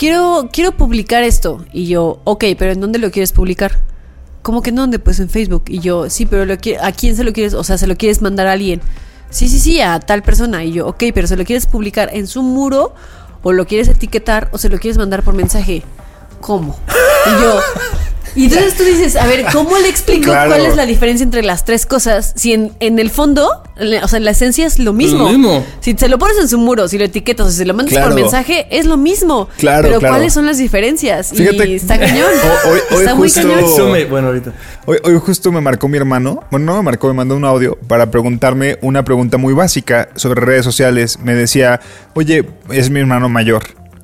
[0.00, 1.62] quiero, quiero publicar esto.
[1.74, 3.82] Y yo, ok, pero ¿en dónde lo quieres publicar?
[4.40, 4.98] ¿Cómo que en dónde?
[4.98, 5.64] Pues en Facebook.
[5.68, 7.52] Y yo, sí, pero lo ¿a quién se lo quieres?
[7.52, 8.80] O sea, ¿se lo quieres mandar a alguien?
[9.28, 10.64] Sí, sí, sí, a tal persona.
[10.64, 12.94] Y yo, ok, pero ¿se lo quieres publicar en su muro?
[13.42, 14.48] ¿O lo quieres etiquetar?
[14.52, 15.82] ¿O se lo quieres mandar por mensaje?
[16.40, 16.78] ¿Cómo?
[17.26, 17.60] Y yo...
[18.34, 20.50] Y entonces tú dices, a ver, ¿cómo le explico Claro.
[20.50, 22.32] cuál es la diferencia entre las tres cosas?
[22.36, 25.18] Si en, en el fondo, en o sea, en la esencia es lo mismo.
[25.24, 25.64] Lo mismo.
[25.80, 27.92] Si se lo pones en su muro, si lo etiquetas o si se lo mandas
[27.92, 28.10] Claro.
[28.10, 29.48] por mensaje, es lo mismo.
[29.58, 30.14] Claro, Pero claro.
[30.14, 31.32] ¿cuáles son las diferencias?
[31.34, 32.26] Fíjate- y está cañón.
[32.70, 33.92] Hoy- hoy está muy justo- cañón.
[33.92, 34.52] Me- bueno, ahorita.
[34.86, 37.76] Hoy, hoy justo me marcó mi hermano, bueno, no me marcó, me mandó un audio
[37.88, 41.18] para preguntarme una pregunta muy básica sobre redes sociales.
[41.22, 41.80] Me decía,
[42.14, 43.62] oye, es mi hermano mayor.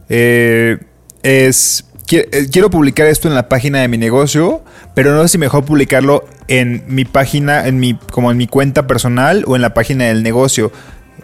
[0.09, 0.79] Eh,
[1.23, 4.63] es, quiero publicar esto en la página de mi negocio,
[4.95, 8.87] pero no sé si mejor publicarlo en mi página, en mi, como en mi cuenta
[8.87, 10.73] personal o en la página del negocio.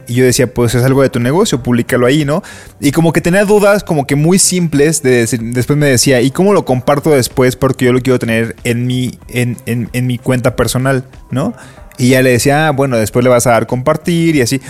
[0.08, 2.42] Y yo decía, pues es algo de tu negocio, públicalo ahí, ¿no?
[2.80, 5.00] Y como que tenía dudas como que muy simples.
[5.02, 7.54] Después me decía, ¿y cómo lo comparto después?
[7.54, 11.54] Porque yo lo quiero tener en mi, en, en- en mi cuenta personal, ¿no?
[11.98, 14.60] Y ya le decía, ah, bueno, después le vas a dar compartir y así.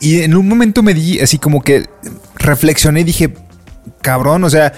[0.00, 1.84] Y en un momento me di así como que
[2.36, 3.34] reflexioné y dije,
[4.02, 4.72] cabrón, o sea,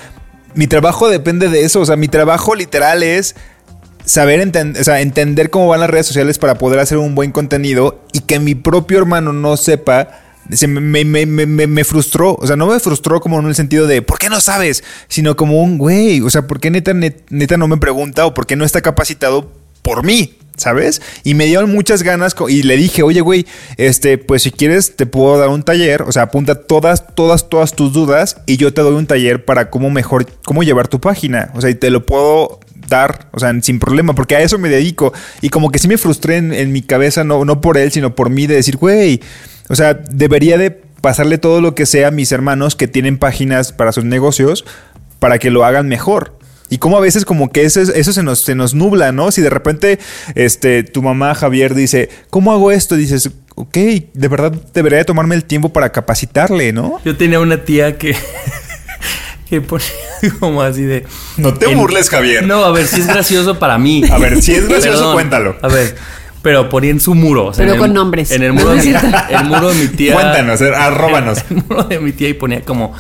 [0.55, 1.81] mi trabajo depende de eso.
[1.81, 3.35] O sea, mi trabajo literal es
[4.05, 7.33] saber enten- o sea, entender cómo van las redes sociales para poder hacer un buen
[7.33, 10.09] contenido y que mi propio hermano no sepa.
[10.51, 14.19] Se me, me, frustró, o sea, no me frustró como en el sentido de ¿por
[14.19, 14.83] qué no sabes?
[15.07, 18.35] Sino como un güey, o sea, ¿por qué neta, net- neta no me pregunta o
[18.35, 20.35] por qué no está capacitado por mí?
[20.57, 21.01] ¿Sabes?
[21.25, 23.47] Y me dieron muchas ganas y le dije, oye, güey,
[23.79, 27.75] este, pues si quieres te puedo dar un taller, o sea, apunta todas, todas, todas
[27.75, 31.51] tus dudas y yo te doy un taller para cómo mejor, cómo llevar tu página,
[31.55, 34.69] o sea, y te lo puedo dar, o sea, sin problema, porque a eso me
[34.69, 35.13] dedico.
[35.41, 38.15] Y como que sí me frustré en, en mi cabeza, no, no por él, sino
[38.15, 39.21] por mí, de decir, güey,
[39.69, 43.73] o sea, debería de pasarle todo lo que sea a mis hermanos que tienen páginas
[43.73, 44.65] para sus negocios
[45.19, 46.39] para que lo hagan mejor.
[46.73, 49.31] Y como a veces como que eso, eso se, nos, se nos nubla, ¿no?
[49.31, 49.99] Si de repente
[50.35, 52.95] este, tu mamá Javier dice, ¿cómo hago esto?
[52.97, 53.75] Dices, ok,
[54.15, 56.99] de verdad debería de tomarme el tiempo para capacitarle, ¿no?
[57.05, 58.17] Yo tenía una tía que.
[59.51, 59.85] que ponía
[60.41, 61.05] como así de.
[61.37, 62.47] No te burles, Javier.
[62.47, 64.03] No, a ver, si es gracioso para mí.
[64.11, 65.13] A ver, si es gracioso, Perdón.
[65.13, 65.57] cuéntalo.
[65.61, 65.95] A ver,
[66.41, 67.49] pero ponía en su muro.
[67.49, 68.31] o sea, Pero en el- con nombres.
[68.31, 68.95] En el muro, de, mi-
[69.37, 70.15] el muro de mi tía.
[70.15, 71.39] Cuéntanos, arróbanos.
[71.51, 72.95] El muro de mi tía y ponía como: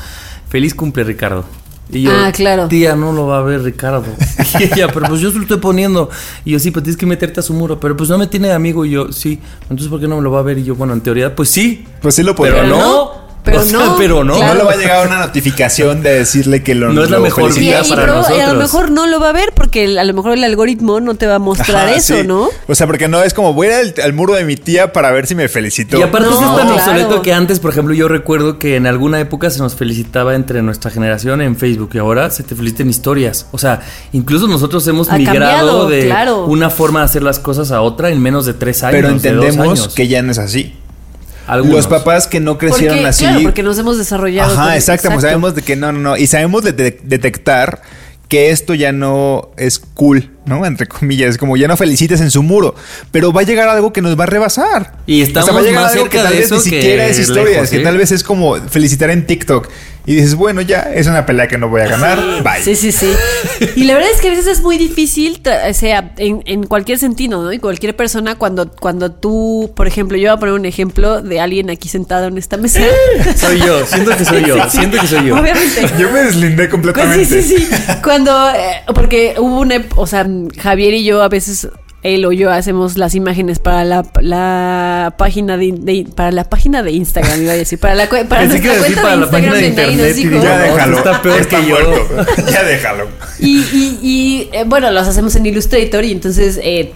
[0.51, 1.47] Feliz cumple, Ricardo.
[1.91, 2.69] Y yo, Ah, claro.
[2.69, 4.05] Tía, no lo va a ver Ricardo.
[4.61, 6.11] Y ella, pero pues yo se lo estoy poniendo.
[6.45, 7.81] Y yo, sí, pues tienes que meterte a su muro.
[7.81, 8.85] Pero pues no me tiene de amigo.
[8.85, 9.41] Y yo, sí.
[9.63, 10.59] Entonces, ¿por qué no me lo va a ver?
[10.59, 11.85] Y yo, bueno, en teoría, pues sí.
[12.01, 12.63] Pues sí lo podría.
[12.63, 13.22] Pero Pero no.
[13.45, 14.39] No, pero O sea, no, Pero no.
[14.39, 17.25] No le va a llegar una notificación de decirle que lo No es la lo
[17.25, 17.79] mejor felicita.
[17.81, 18.59] vida y para pero- y a lo nosotros.
[18.59, 21.27] mejor no lo va a ver porque el- a lo mejor el algoritmo no te
[21.27, 22.27] va a mostrar Ajá, eso, sí.
[22.27, 22.49] ¿no?
[22.69, 24.93] O sea, porque no es como voy a ir al, al muro de mi tía
[24.93, 25.99] para ver si me felicitó.
[25.99, 26.75] Y aparte No, es tan claro.
[26.77, 30.63] obsoleto que antes, por ejemplo, yo recuerdo que en alguna época se nos felicitaba entre
[30.63, 33.47] nuestra generación en Facebook y ahora se te felicitan historias.
[33.51, 33.81] O sea,
[34.13, 36.45] incluso nosotros hemos Ha migrado cambiado, de claro.
[36.47, 38.93] una forma de hacer las cosas a otra en menos de tres años.
[38.97, 39.95] pero de dos entendemos años.
[39.95, 40.75] que ya no es así.
[41.47, 41.77] Algunos.
[41.77, 43.25] Los papás que no crecieron Porque, así.
[43.25, 44.53] Claro, porque nos hemos desarrollado.
[44.55, 45.21] Ajá, con- exacto.
[45.21, 46.17] Sabemos de que no, no, no.
[46.17, 47.83] Y sabemos de- de- detectar
[48.29, 50.65] que esto ya no es cool, ¿no?
[50.65, 51.31] Entre comillas.
[51.31, 52.75] Es como ya no felicites en su muro.
[53.11, 54.95] Pero va a llegar algo que nos va a rebasar.
[55.07, 57.07] Y estamos va a llegar más algo que tal de vez eso ni que siquiera
[57.09, 57.51] es historias.
[57.51, 57.85] lejos, que ¿eh?
[57.85, 59.69] tal vez es como felicitar en TikTok.
[60.05, 62.43] Y dices, bueno, ya es una pelea que no voy a ganar.
[62.43, 62.63] Bye.
[62.63, 63.13] Sí, sí, sí.
[63.77, 66.99] Y la verdad es que a veces es muy difícil, o sea, en, en cualquier
[66.99, 67.53] sentido, ¿no?
[67.53, 71.41] Y cualquier persona, cuando, cuando tú, por ejemplo, yo voy a poner un ejemplo de
[71.41, 72.81] alguien aquí sentado en esta mesa.
[73.37, 75.39] Soy yo, siento que soy yo, siento que soy yo.
[75.39, 75.87] Obviamente.
[75.99, 77.25] Yo me deslindé Pues completamente.
[77.43, 77.93] sí, sí, sí.
[78.03, 80.27] Cuando, eh, porque hubo una, o sea,
[80.61, 81.69] Javier y yo a veces
[82.03, 86.83] él o yo hacemos las imágenes para la, la página de, de- para la página
[86.83, 89.55] de Instagram, iba a decir, para la, para Pensé nuestra cuenta para de la Instagram
[89.55, 90.31] de internet dijo.
[90.43, 90.97] Ya No, déjalo.
[90.99, 91.77] está peor que yo.
[92.53, 93.09] ya déjalo.
[93.39, 96.93] Y, y, y, eh, bueno, los hacemos en Illustrator y entonces, eh,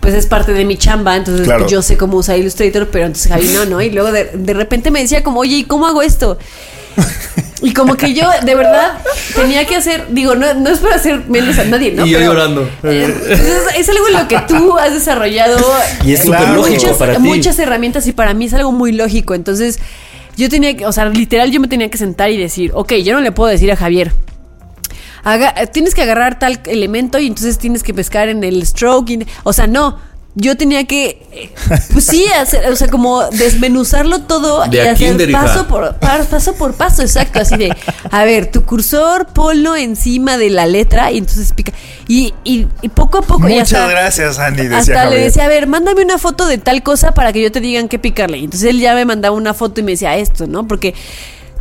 [0.00, 1.60] pues es parte de mi chamba, entonces Claro.
[1.62, 3.80] pues, yo sé cómo usar Illustrator, pero entonces Javi no, ¿no?
[3.80, 6.38] Y luego de, de repente me decía como, oye, ¿y cómo hago esto?
[7.62, 8.98] Y como que yo, de verdad,
[9.34, 12.04] tenía que hacer, digo, no, no es para hacer menos a nadie, ¿no?
[12.04, 12.62] Y yo Pero, llorando.
[12.82, 15.56] eh, pues es, es algo en lo que tú has desarrollado
[16.04, 16.56] Y es súper Claro.
[16.56, 17.20] lógico muchas, para ti.
[17.20, 19.34] muchas herramientas y para mí es algo muy lógico.
[19.34, 19.78] Entonces,
[20.36, 23.14] yo tenía que, o sea, literal, yo me tenía que sentar y decir, ok, yo
[23.14, 24.12] no le puedo decir a Javier.
[25.24, 29.08] haga- tienes que agarrar tal elemento y entonces tienes que pescar en el stroke.
[29.10, 29.98] y- o sea, no.
[30.36, 31.22] Yo tenía que,
[31.92, 35.40] pues sí, hacer, o sea, como desmenuzarlo todo De y hacer kinder, hija.
[35.44, 37.72] paso por, pa- paso por paso, exacto, así de,
[38.10, 41.72] a ver, tu cursor ponlo encima de la letra y entonces pica.
[42.08, 43.42] Y, y, y poco a poco.
[43.48, 44.64] Muchas hasta- gracias, Andy.
[44.64, 47.52] Decía hasta le decía, a ver, mándame una foto de tal cosa para que yo
[47.52, 48.38] te digan qué picarle.
[48.38, 50.66] Y entonces él ya me mandaba una foto y me decía esto, ¿no?
[50.66, 50.94] Porque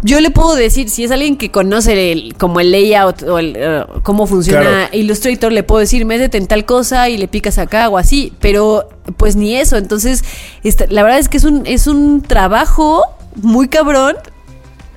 [0.04, 3.56] yo le puedo decir, si es alguien que conoce el, como el layout o el,
[3.58, 4.88] eh, cómo funciona Claro.
[4.92, 8.34] Illustrator, le puedo decir, métete en tal cosa y le picas acá o así.
[8.40, 8.88] Pero
[9.18, 9.78] pues ni eso.
[9.78, 10.24] Entonces,
[10.64, 13.04] esta- la verdad es que es un, es un trabajo
[13.36, 14.16] muy cabrón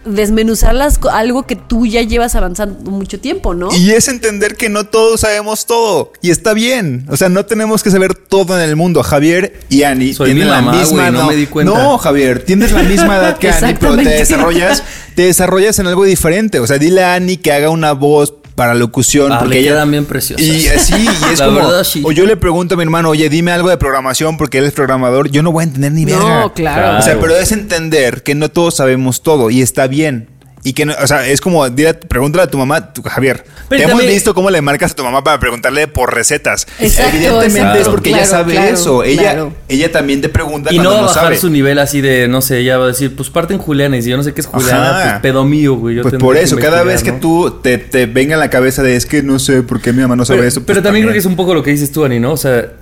[0.07, 3.69] desmenuzar las, co- algo que tú ya llevas avanzando mucho tiempo, ¿no?
[3.75, 6.13] Y es entender que no todos sabemos todo.
[6.23, 7.05] Y está bien.
[7.11, 9.03] O sea, no tenemos que saber todo en el mundo.
[9.03, 11.73] Javier y Ani Soy tienen mi la mamá, misma no me di cuenta.
[11.75, 14.83] No, Javier, tienes la misma edad que Ani, pero te desarrollas,
[15.15, 16.61] te desarrollas en algo diferente.
[16.61, 19.31] O sea, dile a Ani que haga una voz para locución.
[19.31, 20.45] Ah, porque ella quedan bien preciosas.
[20.45, 21.59] Y así, y es La como.
[21.59, 22.03] verdad, sí.
[22.05, 24.73] O yo le pregunto a mi hermano, oye, dime algo de programación porque él es
[24.73, 25.29] programador.
[25.31, 26.53] Yo no voy a entender ni No, verga.
[26.55, 26.99] claro.
[26.99, 27.21] O sea, Claro.
[27.21, 30.29] pero es entender que no todos sabemos todo y está bien.
[30.67, 33.45] Y que no, o sea, es como, dile, pregúntale a tu mamá, tu- Javier.
[33.69, 36.67] Pero te hemos también- visto cómo le marcas a tu mamá para preguntarle por recetas.
[36.81, 37.81] Exacto, Evidentemente exacto.
[37.83, 39.05] es porque ella Claro, sabe claro, eso.
[39.05, 39.53] Ella, claro.
[39.69, 41.39] ella también te pregunta Y no va a no bajar sabe.
[41.39, 43.97] su nivel así de, no sé, ella va a decir, pues parten Juliana.
[43.97, 45.03] Y si yo no sé qué es Juliana, Ajá.
[45.11, 45.95] pues pedo mío, güey.
[45.95, 48.97] yo Pues por eso, cada vez que tú te, te venga en la cabeza de
[48.97, 50.61] es que no sé por qué mi mamá no sabe Pero, eso.
[50.67, 52.33] pero pues también creo que es un poco lo que dices tú, Ani, ¿no?
[52.33, 52.73] O sea,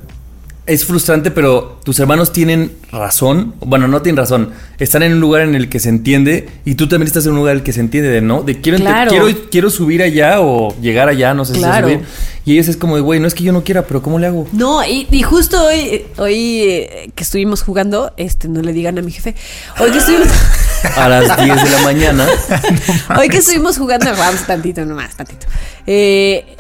[0.67, 3.55] es frustrante, pero tus hermanos tienen razón.
[3.61, 4.51] Bueno, no tienen razón.
[4.79, 7.39] Están en un lugar en el que se entiende y tú también estás en un
[7.39, 8.43] lugar en el que se entiende de, ¿no?
[8.43, 9.11] De quiero, Claro.
[9.11, 11.89] quiero, quiero subir allá o llegar allá, no sé Claro.
[11.89, 12.09] si es subir.
[12.47, 14.27] Y ellos es como de, güey, no es que yo no quiera, pero ¿cómo le
[14.27, 14.47] hago?
[14.53, 19.03] No, y, y justo hoy, hoy eh, que estuvimos jugando, este, no le digan a
[19.03, 19.35] mi jefe,
[19.81, 20.29] hoy que estuvimos,
[20.97, 22.27] A las 10 de la mañana.
[23.19, 25.47] hoy que estuvimos jugando, vamos tantito nomás, tantito.
[25.87, 26.54] Eh,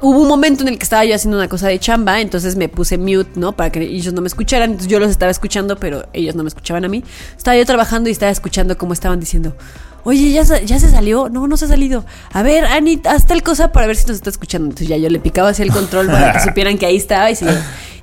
[0.00, 2.68] hubo un momento en el que estaba yo haciendo una cosa de chamba, entonces me
[2.68, 3.52] puse mute, ¿no?
[3.52, 4.70] Para que ellos no me escucharan.
[4.70, 7.04] Entonces yo los estaba escuchando, pero ellos no me escuchaban a mí.
[7.36, 9.56] Estaba yo trabajando y estaba escuchando cómo estaban diciendo.
[10.04, 11.28] Oye, ¿ya, ¿ya se salió?
[11.28, 12.04] No, no se ha salido.
[12.32, 14.66] A ver, Ani, haz tal cosa para ver si nos está escuchando.
[14.66, 17.30] Entonces ya yo le picaba hacia el control para que supieran que ahí estaba.
[17.30, 17.48] Y, se- y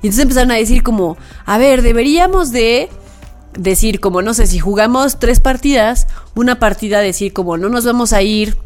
[0.06, 1.16] entonces empezaron a decir como,
[1.46, 2.88] a ver, deberíamos de
[3.58, 8.12] decir como, no sé, si jugamos tres partidas, una partida decir como, no nos vamos
[8.12, 8.56] a ir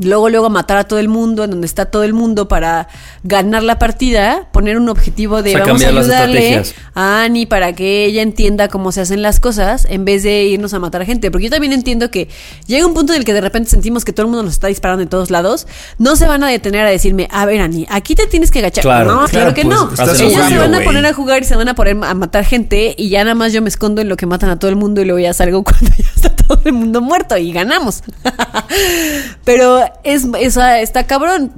[0.00, 2.88] luego luego matar a todo el mundo en donde está todo el mundo para
[3.22, 6.62] ganar la partida, poner un objetivo de O sea, vamos a ayudarle
[6.94, 10.74] a Annie para que ella entienda cómo se hacen las cosas en vez de irnos
[10.74, 12.28] a matar a gente, porque yo también entiendo que
[12.66, 14.66] llega un punto en el que de repente sentimos que todo el mundo nos está
[14.66, 15.68] disparando en todos lados,
[15.98, 18.82] no se van a detener a decirme, a ver Annie, aquí te tienes que agachar.
[18.82, 19.12] Claro.
[19.12, 20.14] no, claro, Claro, que pues, no.
[20.26, 22.94] Ellos se van a poner a jugar y se van a poner a matar gente
[22.96, 25.00] y ya nada más yo me escondo en lo que matan a todo el mundo
[25.00, 28.02] y luego ya salgo cuando ya está todo el mundo muerto y ganamos.
[29.44, 31.52] Pero es, es- está cabrón.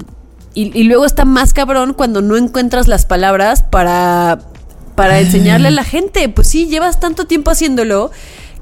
[0.54, 4.38] Y, y luego está más cabrón cuando no encuentras las palabras para,
[4.94, 6.28] para enseñarle a la gente.
[6.30, 8.10] Pues sí, llevas tanto tiempo haciéndolo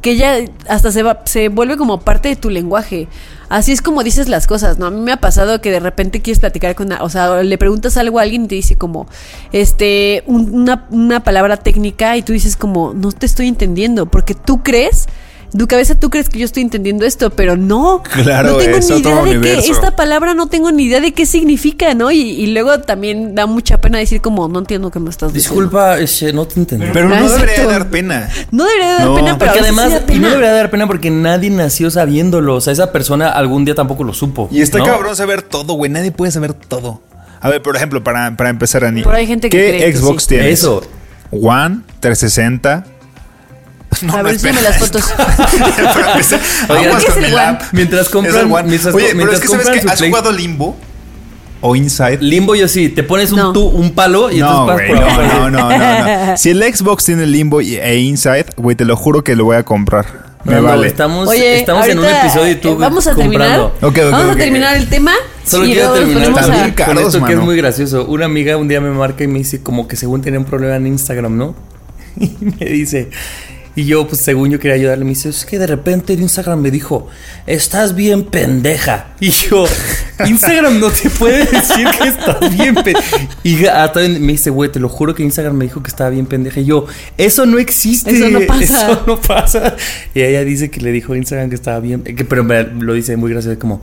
[0.00, 0.36] que ya
[0.68, 3.08] hasta se, va, se vuelve como parte de tu lenguaje.
[3.48, 4.86] Así es como dices las cosas, ¿no?
[4.86, 7.56] A mí me ha pasado que de repente quieres platicar con, una- o sea, le
[7.58, 9.06] preguntas algo a alguien y te dice como,
[9.52, 14.34] este, un- una, una palabra técnica y tú dices como, no te estoy entendiendo, porque
[14.34, 15.06] tú crees,
[15.56, 18.90] tu cabeza tú crees que yo estoy entendiendo esto, pero no, Claro, no tengo es
[18.90, 22.10] ni otro idea de qué, esta palabra no tengo ni idea de qué significa, ¿no?
[22.10, 25.60] Y, y luego también da mucha pena decir como, no entiendo qué me estás diciendo.
[25.60, 25.96] Disculpa,
[26.32, 26.86] no te entendí.
[26.92, 28.28] Pero no Ah, debería dar pena.
[28.50, 31.10] No debería dar No, pena, pero Porque además, sí y no debería dar pena porque
[31.10, 32.56] nadie nació sabiéndolo.
[32.56, 34.48] O sea, esa persona algún día tampoco lo supo.
[34.50, 34.84] Y está ¿no?
[34.84, 35.90] cabrón saber todo, güey.
[35.90, 37.00] Nadie puede saber todo.
[37.40, 39.02] A ver, por ejemplo, para, para empezar, Ani.
[39.02, 40.28] Pero hay gente que ¿Qué cree que Xbox sí.
[40.30, 40.58] tienes?
[40.60, 40.82] Eso.
[41.30, 42.84] One, 360.
[44.12, 45.04] a ver, enséñame las fotos.
[47.72, 50.76] Mientras compran- mientras- Oye, pero mientras es que sabes que has Play- jugado Limbo
[51.60, 52.18] o Inside.
[52.20, 53.52] Limbo yo sí, te pones un, No.
[53.52, 56.36] tú- un palo y no, entonces güey, vas por no, no, no, no, no.
[56.36, 59.56] Si el Xbox tiene Limbo y- e Inside, güey, te lo juro que lo voy
[59.56, 60.34] a comprar.
[60.44, 60.86] Me vale.
[60.86, 63.60] Estamos, Oye, estamos en un episodio y tú eh, vamos a terminar.
[63.60, 63.88] comprando.
[63.88, 64.32] Ok, ok, vamos ok.
[64.34, 65.12] a terminar el tema.
[65.46, 67.46] Solo quiero terminar ponemos También a- ca- con caros, esto que es mano.
[67.46, 68.04] muy gracioso.
[68.04, 70.76] Una amiga un día me marca y me dice como que según tenía un problema
[70.76, 71.54] en Instagram, ¿no?
[72.20, 72.30] Y
[72.60, 73.08] me dice,
[73.76, 76.60] y yo pues según yo quería ayudarle, me dice, es que de repente en Instagram
[76.60, 77.08] me dijo,
[77.46, 79.14] estás bien pendeja.
[79.20, 79.66] Y yo,
[80.26, 83.28] Instagram no te puede decir que estás bien pendeja.
[83.42, 86.26] Y hasta me dice, güey, te lo juro que Instagram me dijo que estaba bien
[86.26, 86.60] pendeja.
[86.60, 86.86] Y yo,
[87.18, 88.10] eso no existe.
[88.16, 88.62] Eso no pasa.
[88.64, 89.76] Eso no pasa.
[90.14, 92.94] Y ella dice que le dijo a Instagram que estaba bien, que, pero me lo
[92.94, 93.82] dice muy gracioso como...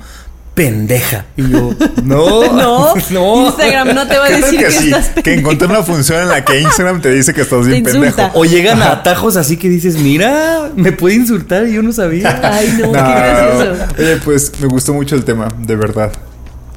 [0.54, 1.26] Pendeja.
[1.38, 1.74] Y yo,
[2.04, 3.46] no, No, no.
[3.48, 6.28] Instagram no te va a decir que que, sí, estás que encontré una función en
[6.28, 8.30] la que Instagram te dice que estás bien pendejo.
[8.34, 12.40] O llegan a atajos así que dices, mira, me puede insultar y yo no sabía.
[12.44, 13.86] Ay, no, No, qué gracioso.
[13.98, 16.12] Oye, pues me gustó mucho el tema, de verdad.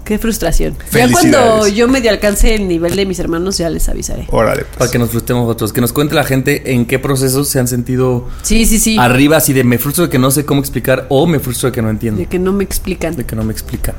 [0.05, 0.77] Qué frustración.
[0.93, 4.27] Ya cuando yo medio alcance el nivel de mis hermanos, ya les avisaré.
[4.31, 4.65] Órale.
[4.65, 4.77] pues.
[4.77, 5.73] Para que nos frustremos otros.
[5.73, 8.97] Que nos cuente la gente en qué procesos se han sentido Sí, sí, sí.
[8.99, 11.73] arriba, así de me frustro de que no sé cómo explicar o me frustro de
[11.75, 12.21] que no entiendo.
[12.21, 13.17] De que no me explican.
[13.17, 13.95] De que no me explican.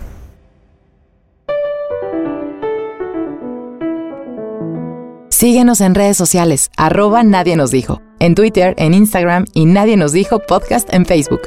[5.30, 8.02] Síguenos en redes sociales, arroba Nadie nos dijo.
[8.20, 11.42] En Twitter, en Instagram y Nadie nos dijo podcast en Facebook.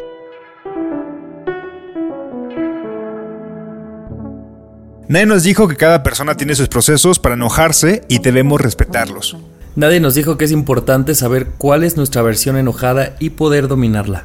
[5.09, 9.38] Nadie nos dijo que cada persona tiene sus procesos para enojarse y debemos respetarlos.
[9.74, 14.24] Nadie nos dijo que es importante saber cuál es nuestra versión enojada y poder dominarla.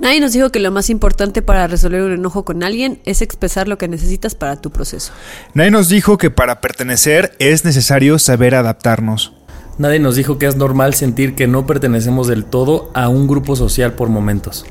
[0.00, 3.68] Nadie nos dijo que lo más importante para resolver un enojo con alguien es expresar
[3.68, 5.12] lo que necesitas para tu proceso.
[5.54, 9.32] Nadie nos dijo que para pertenecer es necesario saber adaptarnos.
[9.78, 13.54] Nadie nos dijo que es normal sentir que no pertenecemos del todo a un grupo
[13.54, 14.66] social por momentos.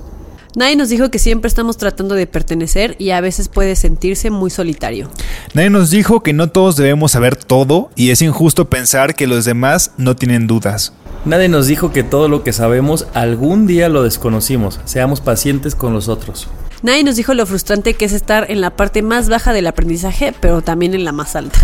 [0.56, 4.52] Nadie nos dijo que siempre estamos tratando de pertenecer y a veces puede sentirse muy
[4.52, 5.10] solitario.
[5.56, 9.46] Nadie nos dijo que no todos debemos saber todo y es injusto pensar que los
[9.46, 10.94] demás no tienen dudas.
[11.26, 14.80] Nadie nos dijo que todo lo que sabemos algún día lo desconocimos.
[14.86, 16.48] Seamos pacientes con los otros.
[16.84, 20.36] Nadie nos dijo lo frustrante que es estar en la parte más baja del aprendizaje,
[20.40, 21.58] pero también en la más alta.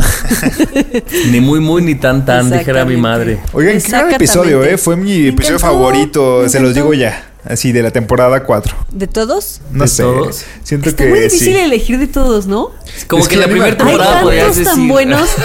[1.31, 3.39] Ni muy muy ni tan tan, dijera mi madre.
[3.51, 4.63] Oigan, qué gran episodio.
[4.63, 4.77] ¿eh?
[4.77, 7.28] Fue mi episodio favorito, se los digo ya.
[7.45, 8.75] Así, de la temporada 4.
[8.91, 9.61] ¿De todos?
[9.71, 10.03] No ¿De sé.
[10.03, 10.43] todos?
[10.63, 11.59] Siento Está que muy difícil sí.
[11.59, 12.71] elegir de todos, ¿no?
[13.07, 14.73] Como Es que, que la primera Hay temporada podrías tantos decir.
[14.73, 15.29] tan buenos.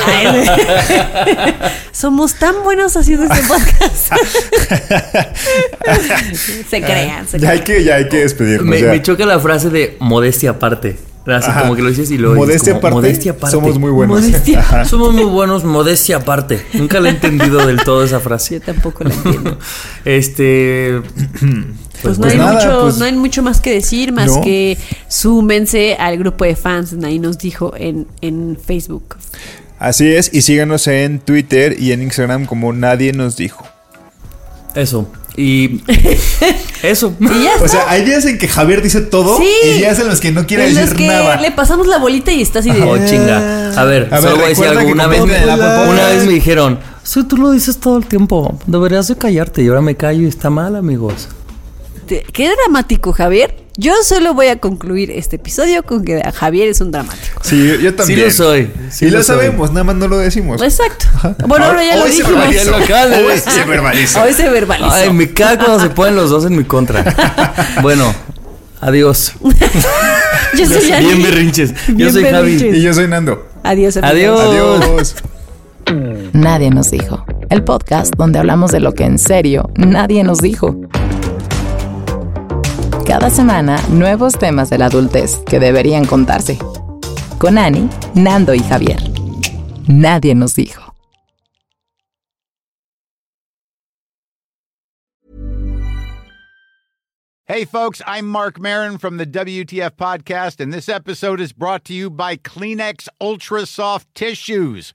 [1.92, 4.12] Somos tan buenos haciendo este podcast.
[6.70, 7.78] se crean, se Ya hay crean.
[7.78, 8.66] que, ya hay que despedirnos.
[8.68, 8.90] me, ya.
[8.90, 10.96] me choca la frase de modestia aparte.
[11.26, 11.62] Así Ajá.
[11.62, 13.56] como que lo dices y lo dices Modestia como, aparte, modestia aparte.
[13.56, 14.20] somos muy buenos.
[14.20, 14.84] Modestia.
[14.84, 16.66] Somos muy buenos, modestia aparte.
[16.74, 18.56] Nunca la he entendido del todo esa frase.
[18.56, 19.58] Yo tampoco la entiendo.
[20.04, 21.00] Este.
[22.04, 24.40] Pues, no, pues hay nada, mucho, pues- no hay mucho más que decir, más No.
[24.42, 24.78] que
[25.08, 29.16] súmense al grupo de fans, ahí nos dijo en, en Facebook.
[29.78, 33.64] Así es, y síganos en Twitter y en Instagram como nadie nos dijo.
[34.74, 35.08] Eso.
[35.36, 35.82] Y.
[36.82, 37.14] Eso.
[37.18, 39.46] Y ya O sea, hay días en que Javier dice todo Sí.
[39.64, 41.40] y días en los que no quiere en los decir que nada.
[41.40, 42.82] le pasamos la bolita y está así de...
[42.82, 43.72] Oh, chinga.
[43.74, 44.86] A ver, A ver, solo voy a decir recuerda algo.
[44.86, 48.58] que Una vez, me, una vez me dijeron, sí, tú lo dices todo el tiempo.
[48.66, 49.62] Deberías de callarte.
[49.62, 51.28] Y ahora me callo y está mal, amigos.
[52.06, 53.56] Te- Qué dramático, Javier.
[53.76, 57.40] Yo solo voy a concluir este episodio con que Javier es un dramático.
[57.42, 58.20] Sí, yo, yo también.
[58.20, 58.70] Sí lo soy.
[58.90, 59.34] Sí y lo, lo soy.
[59.36, 60.62] sabemos, nada más no lo decimos.
[60.62, 61.06] Exacto.
[61.48, 62.50] Bueno, ahora ya lo Hoy se dijimos.
[62.50, 64.22] de Hoy se verbalizó.
[64.22, 64.92] Hoy se verbalizó.
[64.92, 67.04] Ay, me caga cuando se ponen los dos en mi contra.
[67.82, 68.14] Bueno,
[68.80, 69.32] adiós.
[70.56, 71.06] Yo soy Yani.
[71.06, 71.74] Bien berrinches.
[71.88, 72.52] Yo Bien soy Javi.
[72.52, 72.76] berrinches.
[72.76, 73.48] Y yo soy Nando.
[73.64, 73.96] Adiós.
[73.96, 74.40] Adiós.
[74.40, 75.14] Adiós.
[76.32, 77.24] Nadie nos dijo.
[77.50, 80.76] El podcast donde hablamos de lo que en serio nadie nos dijo.
[83.06, 86.58] Cada semana, nuevos temas de la adultez que deberían contarse.
[87.38, 88.98] Con Ani, Nando y Javier.
[89.86, 90.94] Nadie nos dijo.
[97.46, 101.92] Hey, folks, I'm Mark Marin from the WTF Podcast, and this episode is brought to
[101.92, 104.94] you by Kleenex Ultra Soft Tissues,